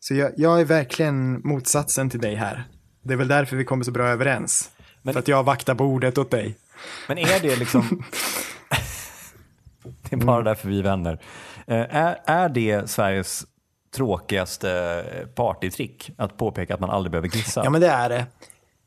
[0.00, 2.64] Så jag, jag är verkligen motsatsen till dig här.
[3.02, 4.70] Det är väl därför vi kommer så bra överens.
[5.02, 6.56] Men- För att jag vaktar bordet åt dig.
[7.08, 8.02] Men är det liksom...
[10.10, 11.12] det är bara därför vi är vänner.
[11.66, 13.46] Eh, Är, är det Sveriges
[13.94, 15.04] tråkigaste
[15.34, 16.10] partytrick?
[16.16, 17.64] Att påpeka att man aldrig behöver kissa?
[17.64, 18.26] Ja, men det är det.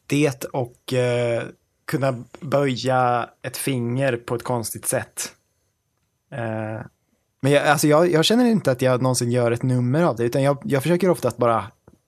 [0.08, 1.44] Det och eh,
[1.86, 5.32] kunna böja ett finger på ett konstigt sätt.
[6.32, 6.82] Eh,
[7.42, 10.24] men jag, alltså jag, jag känner inte att jag någonsin gör ett nummer av det,
[10.24, 11.66] utan jag, jag försöker ofta att bara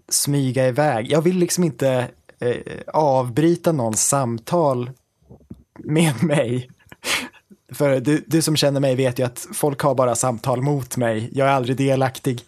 [0.09, 1.11] smyga iväg.
[1.11, 2.07] Jag vill liksom inte
[2.39, 2.57] eh,
[2.87, 4.91] avbryta någons samtal
[5.79, 6.69] med mig.
[7.71, 11.29] För du, du som känner mig vet ju att folk har bara samtal mot mig.
[11.33, 12.41] Jag är aldrig delaktig.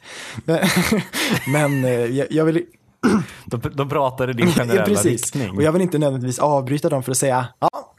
[0.46, 0.60] Men,
[1.48, 2.66] men eh, jag, jag vill
[3.46, 5.06] De, de pratar i din generella precis.
[5.06, 5.58] riktning.
[5.58, 7.96] Och jag vill inte nödvändigtvis avbryta dem för att säga, ja,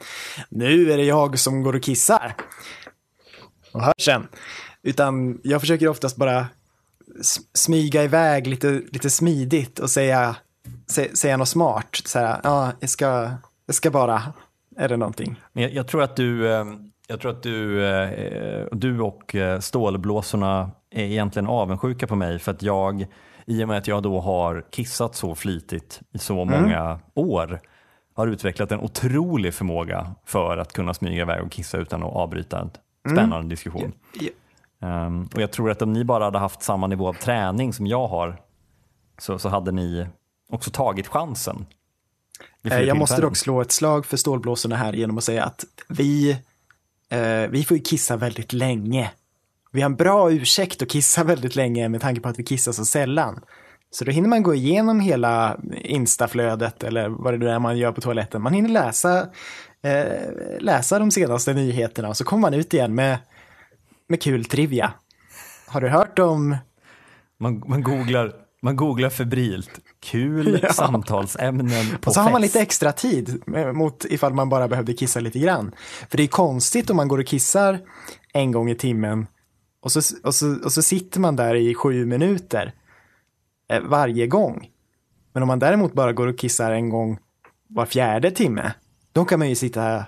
[0.49, 2.35] nu är det jag som går och kissar.
[3.71, 4.27] Och hör sen.
[4.83, 6.47] Utan jag försöker oftast bara
[7.53, 10.35] smyga iväg lite, lite smidigt och säga,
[10.87, 12.01] sä, säga något smart.
[12.05, 13.31] Så här, ja, jag ska,
[13.65, 14.23] jag ska bara,
[14.77, 15.41] är det någonting?
[15.53, 16.65] Men jag, jag tror att du, eh,
[17.13, 22.51] jag tror att du, eh, du och eh, stålblåsorna är egentligen avundsjuka på mig för
[22.51, 23.05] att jag,
[23.45, 26.61] i och med att jag då har kissat så flitigt i så Mm.
[26.61, 27.59] många år,
[28.15, 32.59] har utvecklat en otrolig förmåga för att kunna smyga iväg och kissa utan att avbryta
[32.59, 32.69] en
[33.05, 33.17] Mm.
[33.17, 33.91] spännande diskussion.
[34.19, 34.29] Ja.
[34.87, 37.87] Ehm, och jag tror att om ni bara hade haft samma nivå av träning som
[37.87, 38.41] jag har
[39.17, 40.07] så, så hade ni
[40.49, 41.65] också tagit chansen.
[42.63, 46.37] Eh, Jag måste dock slå ett slag för stålblåsorna här genom att säga att vi,
[47.13, 49.11] eh, vi får ju kissa väldigt länge.
[49.71, 52.71] Vi har en bra ursäkt att kissa väldigt länge med tanke på att vi kissar
[52.71, 53.39] så sällan.
[53.91, 57.91] Så då hinner man gå igenom hela instaflödet eller vad det nu är man gör
[57.91, 58.41] på toaletten.
[58.41, 59.27] Man hinner läsa,
[59.83, 63.17] eh, läsa de senaste nyheterna och så kommer man ut igen med,
[64.07, 64.93] med kul trivia.
[65.67, 66.57] Har du hört om
[67.37, 69.69] Man, man, googlar, man googlar febrilt.
[69.99, 70.73] Kul Ja.
[70.73, 72.53] samtalsämnen på Och så har man fest.
[72.55, 73.41] lite extra tid
[73.73, 75.71] mot ifall man bara behövde kissa lite grann.
[76.09, 77.79] För det är konstigt om man går och kissar
[78.33, 79.27] en gång i timmen
[79.81, 82.73] och så, och så, och så sitter man där i sju minuter
[83.71, 84.67] eh, varje gång.
[85.33, 87.17] Men om man däremot bara går och kissar en gång
[87.67, 88.73] var fjärde timme,
[89.13, 89.99] då kan man ju sitta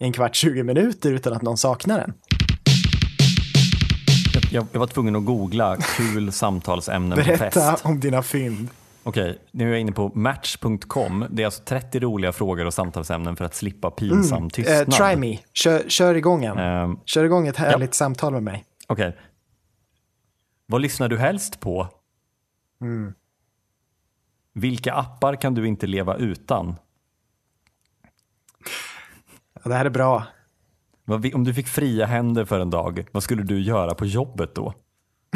[0.00, 2.14] i en kvart, 20 minuter utan att någon saknar en.
[4.52, 7.84] Jag, jag var tvungen att googla kul samtalsämnen på Berätta fest.
[7.84, 8.68] om dina fynd.
[9.02, 11.24] Okej, nu är jag inne på match.com.
[11.30, 14.90] Det är alltså 30 roliga frågor och samtalsämnen för att slippa pinsam Eh, tystnad.
[14.92, 16.58] try me, kör, kör igång en.
[16.58, 18.64] Ehm, Kör igång ett härligt samtal med mig.
[18.86, 19.16] Okej.
[20.66, 21.88] Vad lyssnar du helst på?
[22.80, 23.14] Mm.
[24.54, 26.76] Vilka appar kan du inte leva utan?
[29.54, 30.26] Ja, det här är bra.
[31.08, 34.74] Om du fick fria händer för en dag, vad skulle du göra på jobbet då?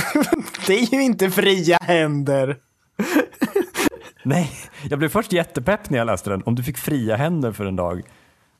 [0.66, 2.58] Det är ju inte fria händer.
[4.24, 4.50] Nej,
[4.90, 6.42] jag blev först jättepepp när jag läste den.
[6.46, 8.02] Om du fick fria händer för en dag,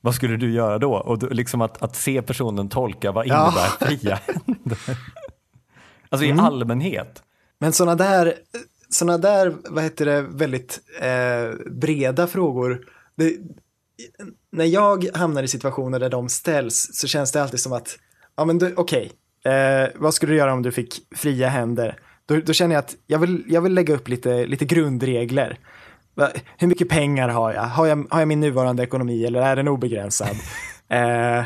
[0.01, 0.94] vad skulle du göra då?
[0.94, 3.42] Och då, liksom att, att se personen tolka vad Ja.
[3.46, 4.79] innebär fria händer.
[6.09, 7.22] Alltså i allmänhet.
[7.59, 8.35] Men sådana där,
[8.88, 12.85] såna där, vad heter det, väldigt eh, breda frågor.
[13.16, 13.37] Det,
[14.52, 17.98] när jag hamnar i situationer där de ställs så känns det alltid som att,
[18.37, 19.12] ja men okej,
[19.44, 21.98] eh, vad skulle du göra om du fick fria händer?
[22.26, 25.59] Då, då känner jag att jag vill, jag vill lägga upp lite, lite grundregler.
[26.14, 26.28] Va,
[26.59, 27.62] Hur mycket pengar har jag?
[27.62, 28.07] Har, jag?
[28.11, 30.37] har jag min nuvarande ekonomi eller är den obegränsad?
[30.88, 31.44] eh,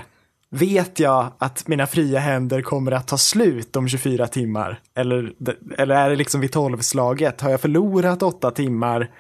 [0.51, 4.81] vet jag att mina fria händer kommer att ta slut om 24 timmar?
[4.95, 5.33] Eller,
[5.79, 7.41] eller är det liksom vid tolvslaget?
[7.41, 9.11] Har jag förlorat åtta timmar?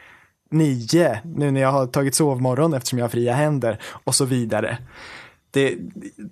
[0.50, 4.78] Nio, nu när jag har tagit sovmorgon eftersom jag har fria händer och så vidare.
[5.50, 5.78] Det,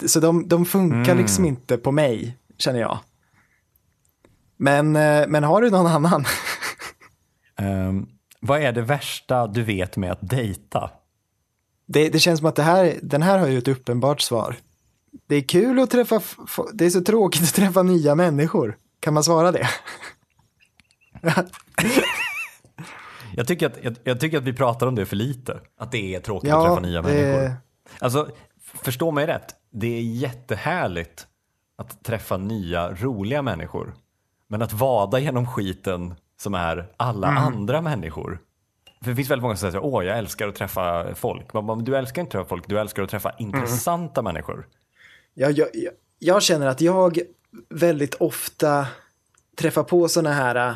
[0.06, 2.98] så de, de funkar liksom inte på mig, känner jag.
[4.56, 6.24] Men, eh, men har du någon annan?
[7.56, 8.06] Ehm,
[8.40, 10.90] vad är det värsta du vet med att dejta?
[11.86, 14.56] Det, det känns som att det här, den här har ju ett uppenbart svar.
[15.26, 16.20] Det är kul att träffa,
[16.72, 18.76] det är så tråkigt att träffa nya människor.
[19.00, 19.68] Kan man svara det?
[23.36, 25.60] Jag tycker, att, jag, jag tycker att vi pratar om det för lite.
[25.78, 27.56] Att det är tråkigt att Ja, träffa nya det- människor.
[27.98, 28.28] Alltså,
[28.82, 29.54] förstå mig rätt.
[29.70, 31.26] Det är jättehärligt
[31.78, 33.94] att träffa nya, roliga människor.
[34.48, 37.42] Men att vada genom skiten som är alla Mm.
[37.42, 38.38] andra människor.
[39.02, 41.52] För det finns väldigt många som säger åh jag älskar att träffa folk.
[41.54, 43.40] Men du älskar inte att träffa folk, du älskar att träffa Mm.
[43.54, 44.66] intressanta människor.
[45.34, 47.18] Jag, jag, jag, jag känner att jag
[47.70, 48.86] väldigt ofta
[49.56, 50.74] träffar på sådana här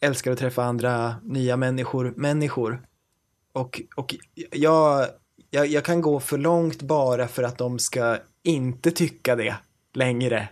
[0.00, 2.82] älskar att träffa andra nya människor, människor.
[3.52, 4.14] Och, och
[4.52, 5.06] jag,
[5.50, 9.56] jag, jag kan gå för långt bara för att de ska inte tycka det
[9.94, 10.48] längre.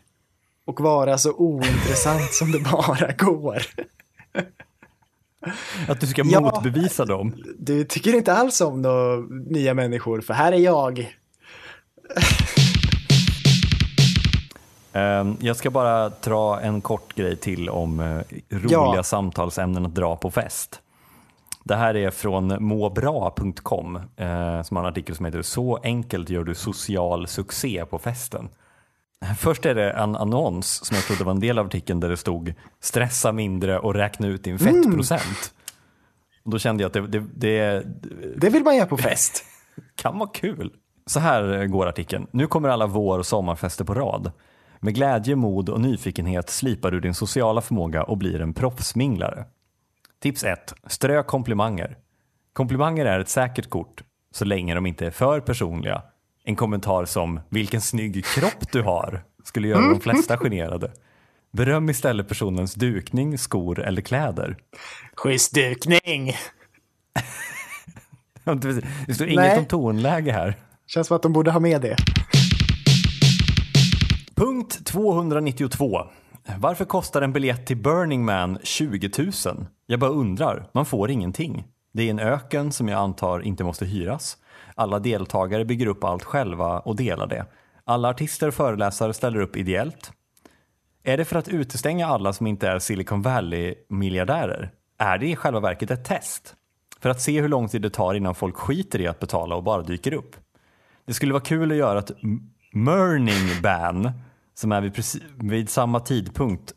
[0.65, 3.63] Och vara så ointressant som det bara går.
[5.89, 6.41] Att du ska Ja.
[6.41, 7.35] motbevisa dem.
[7.59, 8.83] Du tycker inte alls om
[9.51, 11.15] nya människor, för här är jag.
[14.95, 18.07] Ehm, Jag ska bara dra en kort grej till om eh,
[18.51, 19.03] roliga Ja.
[19.03, 20.81] samtalsämnen att dra på fest.
[21.65, 26.45] Det här är från måbra.com eh, som har en artikel som heter Så enkelt gör
[26.45, 28.49] du social succé på festen.
[29.39, 32.17] Först är det en annons som jag trodde var en del av artikeln där det
[32.17, 35.55] stod stressa mindre och räkna ut din fettprocent.
[36.45, 37.83] Och då kände jag att det, det, det,
[38.37, 39.45] Det vill man göra på fest.
[39.97, 40.73] kan vara kul.
[41.07, 42.27] Så här går artikeln.
[42.31, 44.33] Nu kommer alla vår och sommarfester på rad.
[44.85, 49.45] Med glädje, mod och nyfikenhet slipar du din sociala förmåga och blir en proffsminglare.
[50.23, 50.75] Tips 1.
[50.87, 51.97] Strö komplimanger.
[52.53, 54.03] Komplimanger är ett säkert kort
[54.35, 56.03] så länge de inte är för personliga.
[56.45, 60.93] En kommentar som “vilken snygg kropp du har” skulle göra de flesta generade.
[61.53, 64.57] Beröm istället personens dukning, skor eller kläder.
[65.17, 66.33] Schysst dukning.
[69.07, 69.59] Det står inget Nej.
[69.59, 70.57] om tonläge här.
[70.87, 71.97] Känns som att de borde ha med det.
[74.37, 76.03] Punkt 292.
[76.59, 79.67] Varför kostar en biljett till Burning Man 20 000?
[79.87, 81.65] Jag bara undrar, man får ingenting.
[81.93, 84.37] Det är en öken som jag antar inte måste hyras.
[84.75, 87.47] Alla deltagare bygger upp allt själva och delar det.
[87.85, 90.13] Alla artister och föreläsare ställer upp ideellt.
[91.03, 94.71] Är det för att utestänga alla som inte är Silicon Valley-miljardärer?
[94.99, 96.55] Är det i själva verket ett test?
[97.01, 99.63] För att se hur lång tid det tar innan folk skiter i att betala och
[99.63, 100.37] bara dyker upp.
[101.07, 102.11] Det skulle vara kul att göra ett
[102.75, 104.11] Burning Ban
[104.55, 104.95] som är vid,
[105.51, 106.73] vid samma tidpunkt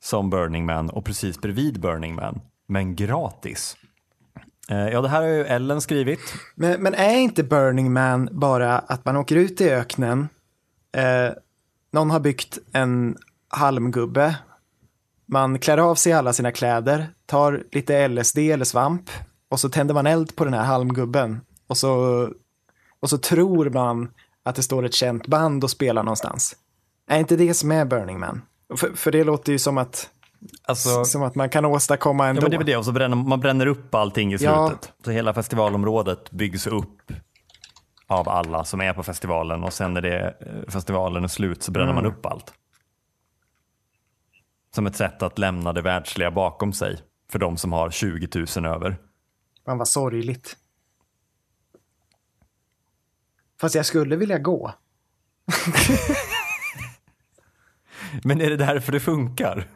[0.00, 3.76] som Burning Man och precis bredvid Burning Man, men gratis.
[4.68, 6.20] Eh, ja, det här har ju Ellen skrivit.
[6.54, 10.28] Men, men är inte Burning Man bara att man åker ut i öknen,
[10.96, 11.32] eh,
[11.92, 13.16] någon har byggt en
[13.48, 14.36] halmgubbe,
[15.26, 19.10] man klär av sig alla sina kläder, tar lite LSD eller svamp
[19.48, 22.28] och så tänder man eld på den här halmgubben och så,
[23.00, 24.08] och så tror man
[24.44, 26.56] att det står ett känt band och spelar någonstans.
[27.08, 28.42] Är inte det som är Burning Man?
[28.76, 30.10] För, för det låter ju som att,
[30.64, 32.42] Alltså, som att man kan åstadkomma ja, ändå.
[32.42, 34.68] men det är väl det, och så bränner man bränner upp allting i Ja.
[34.68, 34.92] slutet.
[35.04, 37.12] Så hela festivalområdet byggs upp
[38.06, 41.72] av alla som är på festivalen och sen när det, eh, festivalen är slut så
[41.72, 42.52] bränner man upp allt.
[44.74, 46.98] Som ett sätt att lämna det världsliga bakom sig
[47.30, 48.96] för de som har 20 000 över.
[49.66, 50.56] Man var sorgligt.
[53.62, 54.72] Fast jag skulle vilja gå.
[58.24, 59.68] Men är det därför det funkar?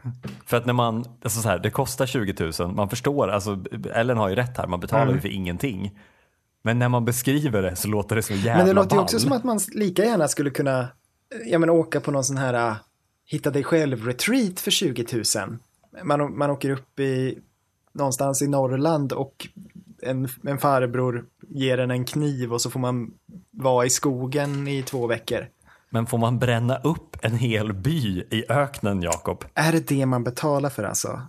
[0.46, 3.64] För att när man, alltså så här, det kostar 20 000, man förstår, alltså
[3.94, 5.22] Ellen har ju rätt här, man betalar ju Mm.
[5.22, 5.98] för ingenting.
[6.62, 9.18] Men när man beskriver det så låter det så jävla Men det låter ju också
[9.18, 10.86] som att man lika gärna skulle kunna eh,
[11.46, 12.76] ja, men åka på någon sån här uh,
[13.24, 15.24] hitta dig själv-retreat för 20 000.
[16.04, 17.38] Man, man åker upp i
[17.92, 19.48] någonstans i Norrland och
[20.02, 21.24] en, en farbror
[21.56, 23.10] ger en en kniv och så får man
[23.50, 25.46] vara i skogen i två veckor.
[25.90, 29.44] Men får man bränna upp en hel by i öknen, Jakob?
[29.54, 31.20] Är det det man betalar för alltså?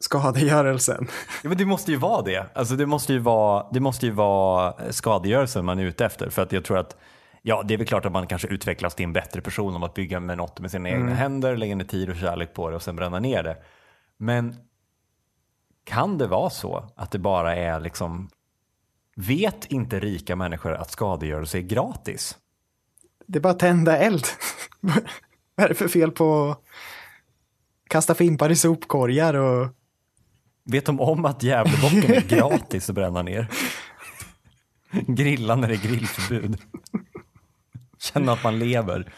[0.00, 1.06] Skadegörelsen?
[1.42, 2.46] Ja, men det måste ju vara det.
[2.54, 6.30] Alltså, det, måste ju vara, det måste ju vara skadegörelsen man är ute efter.
[6.30, 6.96] För att jag tror att,
[7.42, 9.94] ja det är väl klart att man kanske utvecklas till en bättre person om att
[9.94, 12.82] bygga med något med sina egna händer, lägga ner tid och kärlek på det och
[12.82, 13.56] sen bränna ner det.
[14.18, 14.56] Men
[15.84, 18.28] kan det vara så att det bara är liksom,
[19.16, 22.38] vet inte rika människor att skadegörelse är gratis?
[23.26, 24.24] Det är bara att tända eld.
[25.54, 26.62] Vad är det för fel på att
[27.88, 29.68] kasta fimpar i sopkorgar och
[30.68, 33.48] Vet de om att Gävlebocken är gratis att bränna ner?
[34.90, 36.58] Grilla när det är grillförbud.
[37.98, 39.12] Känna att man lever.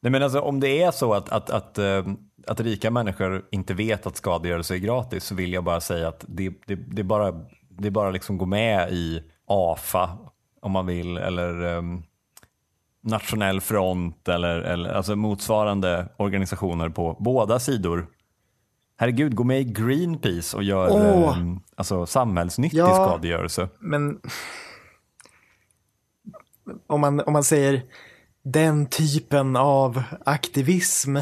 [0.00, 2.06] Nej men alltså om det är så att, att, att, eh,
[2.46, 6.24] att rika människor inte vet att skadegörelse är gratis så vill jag bara säga att
[6.28, 7.44] det, det, det är bara,
[7.78, 10.18] det är bara liksom gå med i AFA
[10.60, 12.02] om man vill eller um,
[13.00, 18.06] Nationell front eller, eller alltså motsvarande organisationer på båda sidor
[18.96, 21.38] Herregud, gå med i Greenpeace och gör Åh.
[21.38, 21.44] eh,
[21.76, 22.94] alltså, samhällsnyttig Ja.
[22.94, 23.68] skadegörelse.
[23.78, 24.20] Men
[26.86, 27.82] om man, om man säger
[28.42, 31.16] den typen av aktivism,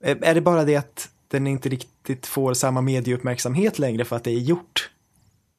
[0.00, 4.30] är det bara det att den inte riktigt får samma medieuppmärksamhet längre för att det
[4.30, 4.90] är gjort?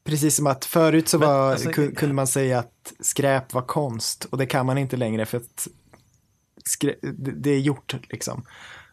[0.04, 3.62] Precis som att förut så Men, var, alltså- ku- kunde man säga att skräp var
[3.62, 5.68] konst och det kan man inte längre för att
[6.66, 8.46] skrä, det, det är gjort liksom.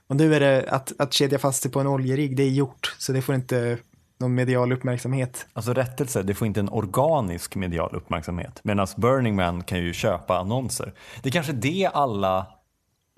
[0.07, 2.95] Och nu är det att, att kedja fast sig på en oljerigg, det är gjort
[2.99, 3.79] så det får inte
[4.21, 5.47] någon medial uppmärksamhet.
[5.53, 8.61] Alltså rättelse, det får inte en organisk medial uppmärksamhet.
[8.63, 10.93] Medan Burning Man kan ju köpa annonser.
[11.23, 12.47] Det är kanske det alla,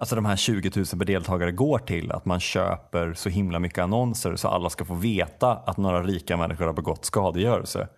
[0.03, 2.12] alltså de här 20 000 per deltagare går till.
[2.12, 6.36] Att man köper så himla mycket annonser så alla ska få veta att några rika
[6.36, 7.88] människor har begått skadegörelse.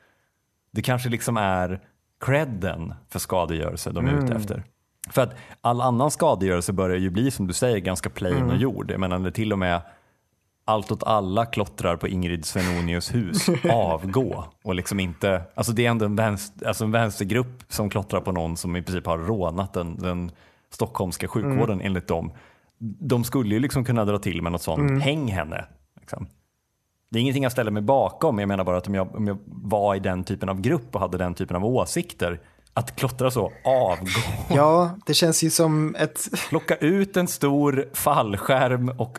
[0.71, 1.81] Det kanske liksom är
[2.25, 4.65] credden för skadegörelse de är ute efter.
[5.11, 8.91] För att all annan skadegörelse börjar ju bli som du säger ganska plain och jord.
[8.91, 9.81] Jag menar det till och med
[10.65, 14.45] allt åt alla klottrar på Ingrid Svenonius hus avgå.
[14.65, 18.33] Och liksom inte, alltså det är ändå en, vänster, alltså en vänstergrupp som klottrar på
[18.33, 20.31] någon som i princip har rånat den, den
[20.75, 22.33] stockholmska sjukvården enligt dem.
[23.01, 25.65] De skulle ju liksom kunna dra till med något sånt, häng henne.
[26.01, 26.27] Liksom.
[27.11, 29.39] Det är ingenting jag ställer mig bakom, jag menar bara att om jag, om jag
[29.47, 32.41] var i den typen av grupp och hade den typen av åsikter,
[32.75, 34.07] att klottra så, avgå.
[34.55, 39.19] Ja, det känns ju som ett Plocka ut en stor fallskärm och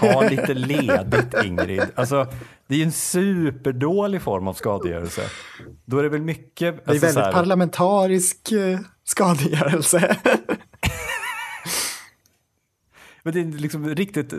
[0.00, 1.82] ta lite ledigt Ingrid.
[1.94, 2.26] Alltså,
[2.66, 5.22] det är ju en superdålig form av skadegörelse.
[5.84, 6.84] Då är det väl mycket...
[6.84, 10.16] Det är alltså, så väldigt här- parlamentarisk eh, skadegörelse.
[13.22, 14.34] Men det är liksom riktigt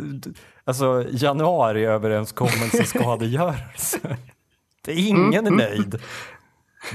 [0.64, 4.18] alltså, januariöverenskommelse skadegörelse.
[4.86, 6.00] Det är ingen är nöjd.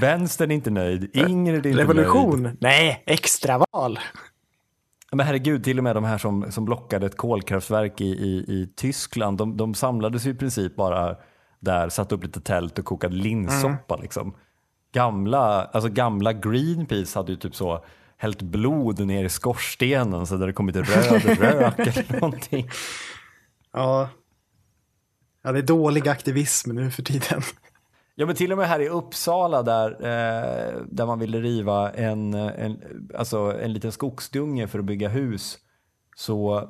[0.00, 1.16] Vänstern är inte nöjd.
[1.16, 1.78] Ingrid är inte nöjd.
[1.78, 2.56] Revolution?
[2.60, 3.98] Nej, extraval.
[5.12, 8.72] Men herregud, till och med de här som, som blockade ett kolkraftverk i, i, i
[8.76, 11.16] Tyskland, de, de samlades ju i princip bara
[11.60, 13.96] där, satte upp lite tält och kokade linssoppa.
[13.96, 14.34] Liksom.
[14.92, 17.84] Gamla, alltså gamla Greenpeace hade ju typ så
[18.18, 22.68] hällt blod ner i skorstenen så där det kommit röd rök eller någonting.
[23.72, 24.08] Ja.
[25.42, 27.42] ja, det är dålig aktivism nu för tiden.
[28.14, 32.34] Ja men till och med här i Uppsala där, eh, där man ville riva en,
[32.34, 32.80] en,
[33.14, 35.58] alltså en liten skogsdunge för att bygga hus
[36.16, 36.68] så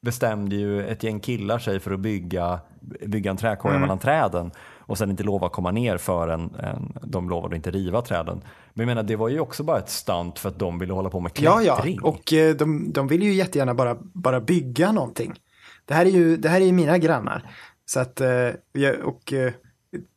[0.00, 2.60] bestämde ju ett gäng killar sig för att bygga,
[3.06, 4.50] bygga en trädkoja mellan träden
[4.86, 8.42] och sen inte lova att komma ner förrän en, de lovade att inte riva träden.
[8.74, 11.10] Men jag menar det var ju också bara ett stunt för att de ville hålla
[11.10, 11.98] på med Ja, klättring.
[12.02, 15.34] ja, och eh, de, de vill ju jättegärna bara, bara bygga någonting.
[15.84, 17.50] Det här är ju, det här är ju mina grannar.
[17.86, 18.48] Så att, eh,
[19.04, 19.52] och eh,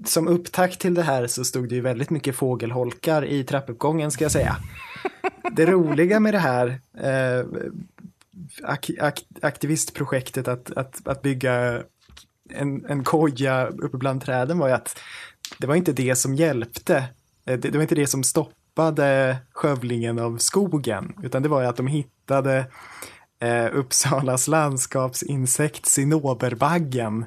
[0.06, 4.24] som upptakt till det här så stod det ju väldigt mycket fågelholkar i trappuppgången ska
[4.26, 4.58] jag säga.
[5.52, 7.46] Det roliga med det här eh,
[8.64, 8.92] ak,
[9.42, 11.82] aktivistprojektet att, att, att bygga
[12.50, 15.00] en, en koja uppe bland träden var ju att
[15.60, 16.98] det var inte det som hjälpte.
[17.46, 21.68] Eh, Det, det var inte det som stoppade skövlingen av skogen, utan det var ju
[21.68, 22.66] att de hittade
[23.42, 27.26] eh, Uppsalas landskapsinsekt sinoberbaggen.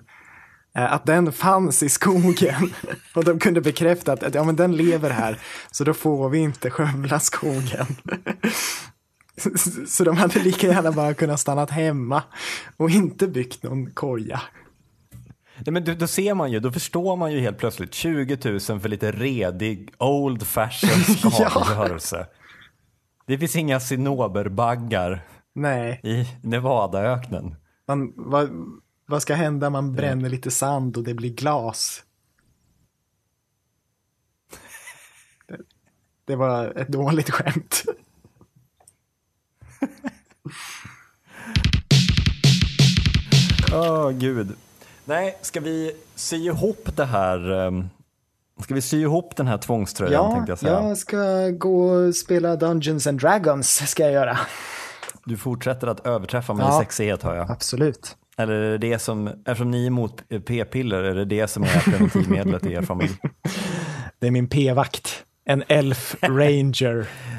[0.77, 2.73] Eh, att den fanns i skogen.
[3.15, 5.39] Och de kunde bekräfta att ja, men den lever här,
[5.71, 7.87] så då får vi inte skövla skogen.
[9.87, 12.23] Så de hade lika gärna bara kunnat stanna hemma
[12.77, 14.41] och inte byggt någon koja.
[15.67, 18.61] Nej, men då, då, ser man ju, då förstår man ju helt plötsligt 20 000
[18.61, 20.91] för lite redig old fashion
[21.33, 22.17] skadegörelse.
[22.17, 22.27] ja.
[23.27, 26.01] Det finns inga sinoberbaggar Nej.
[26.03, 27.57] i Nevadaöknen.
[27.87, 28.51] Man, vad,
[29.07, 29.71] vad ska hända?
[29.71, 32.05] Man bränner lite sand och det blir glas.
[35.47, 35.59] Det,
[36.25, 37.85] det var ett dåligt skämt.
[43.73, 44.57] Åh, oh, gud.
[45.09, 47.51] Nej, ska vi sy ihop det här?
[47.51, 47.91] Um,
[48.63, 50.73] ska vi sy ihop den här tvångströjan ja, tänkte jag säga?
[50.73, 54.39] jag ska gå och spela Dungeons and Dragons, ska jag göra.
[55.25, 57.51] Du fortsätter att överträffa mig ja, i sexighet hör jag.
[57.51, 58.17] Absolut.
[58.37, 61.81] Eller är det det som, eftersom ni är emot p-piller, är det det som är
[61.81, 63.17] preventivmedlet i er familj?
[64.19, 67.09] Det är min p-vakt, en elf ranger.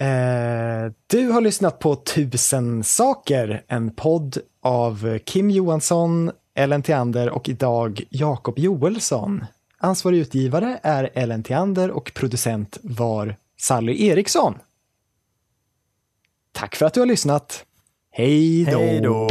[0.00, 7.48] Eh, du har lyssnat på Tusen saker, en podd av Kim Johansson, Ellen Theander och
[7.48, 9.44] idag Jakob Joelsson.
[9.78, 14.54] Ansvarig utgivare är Ellen Theander och producent var Sally Eriksson.
[16.52, 17.64] Tack för att du har lyssnat.
[18.10, 18.78] Hej då!
[18.78, 19.28] Hej då!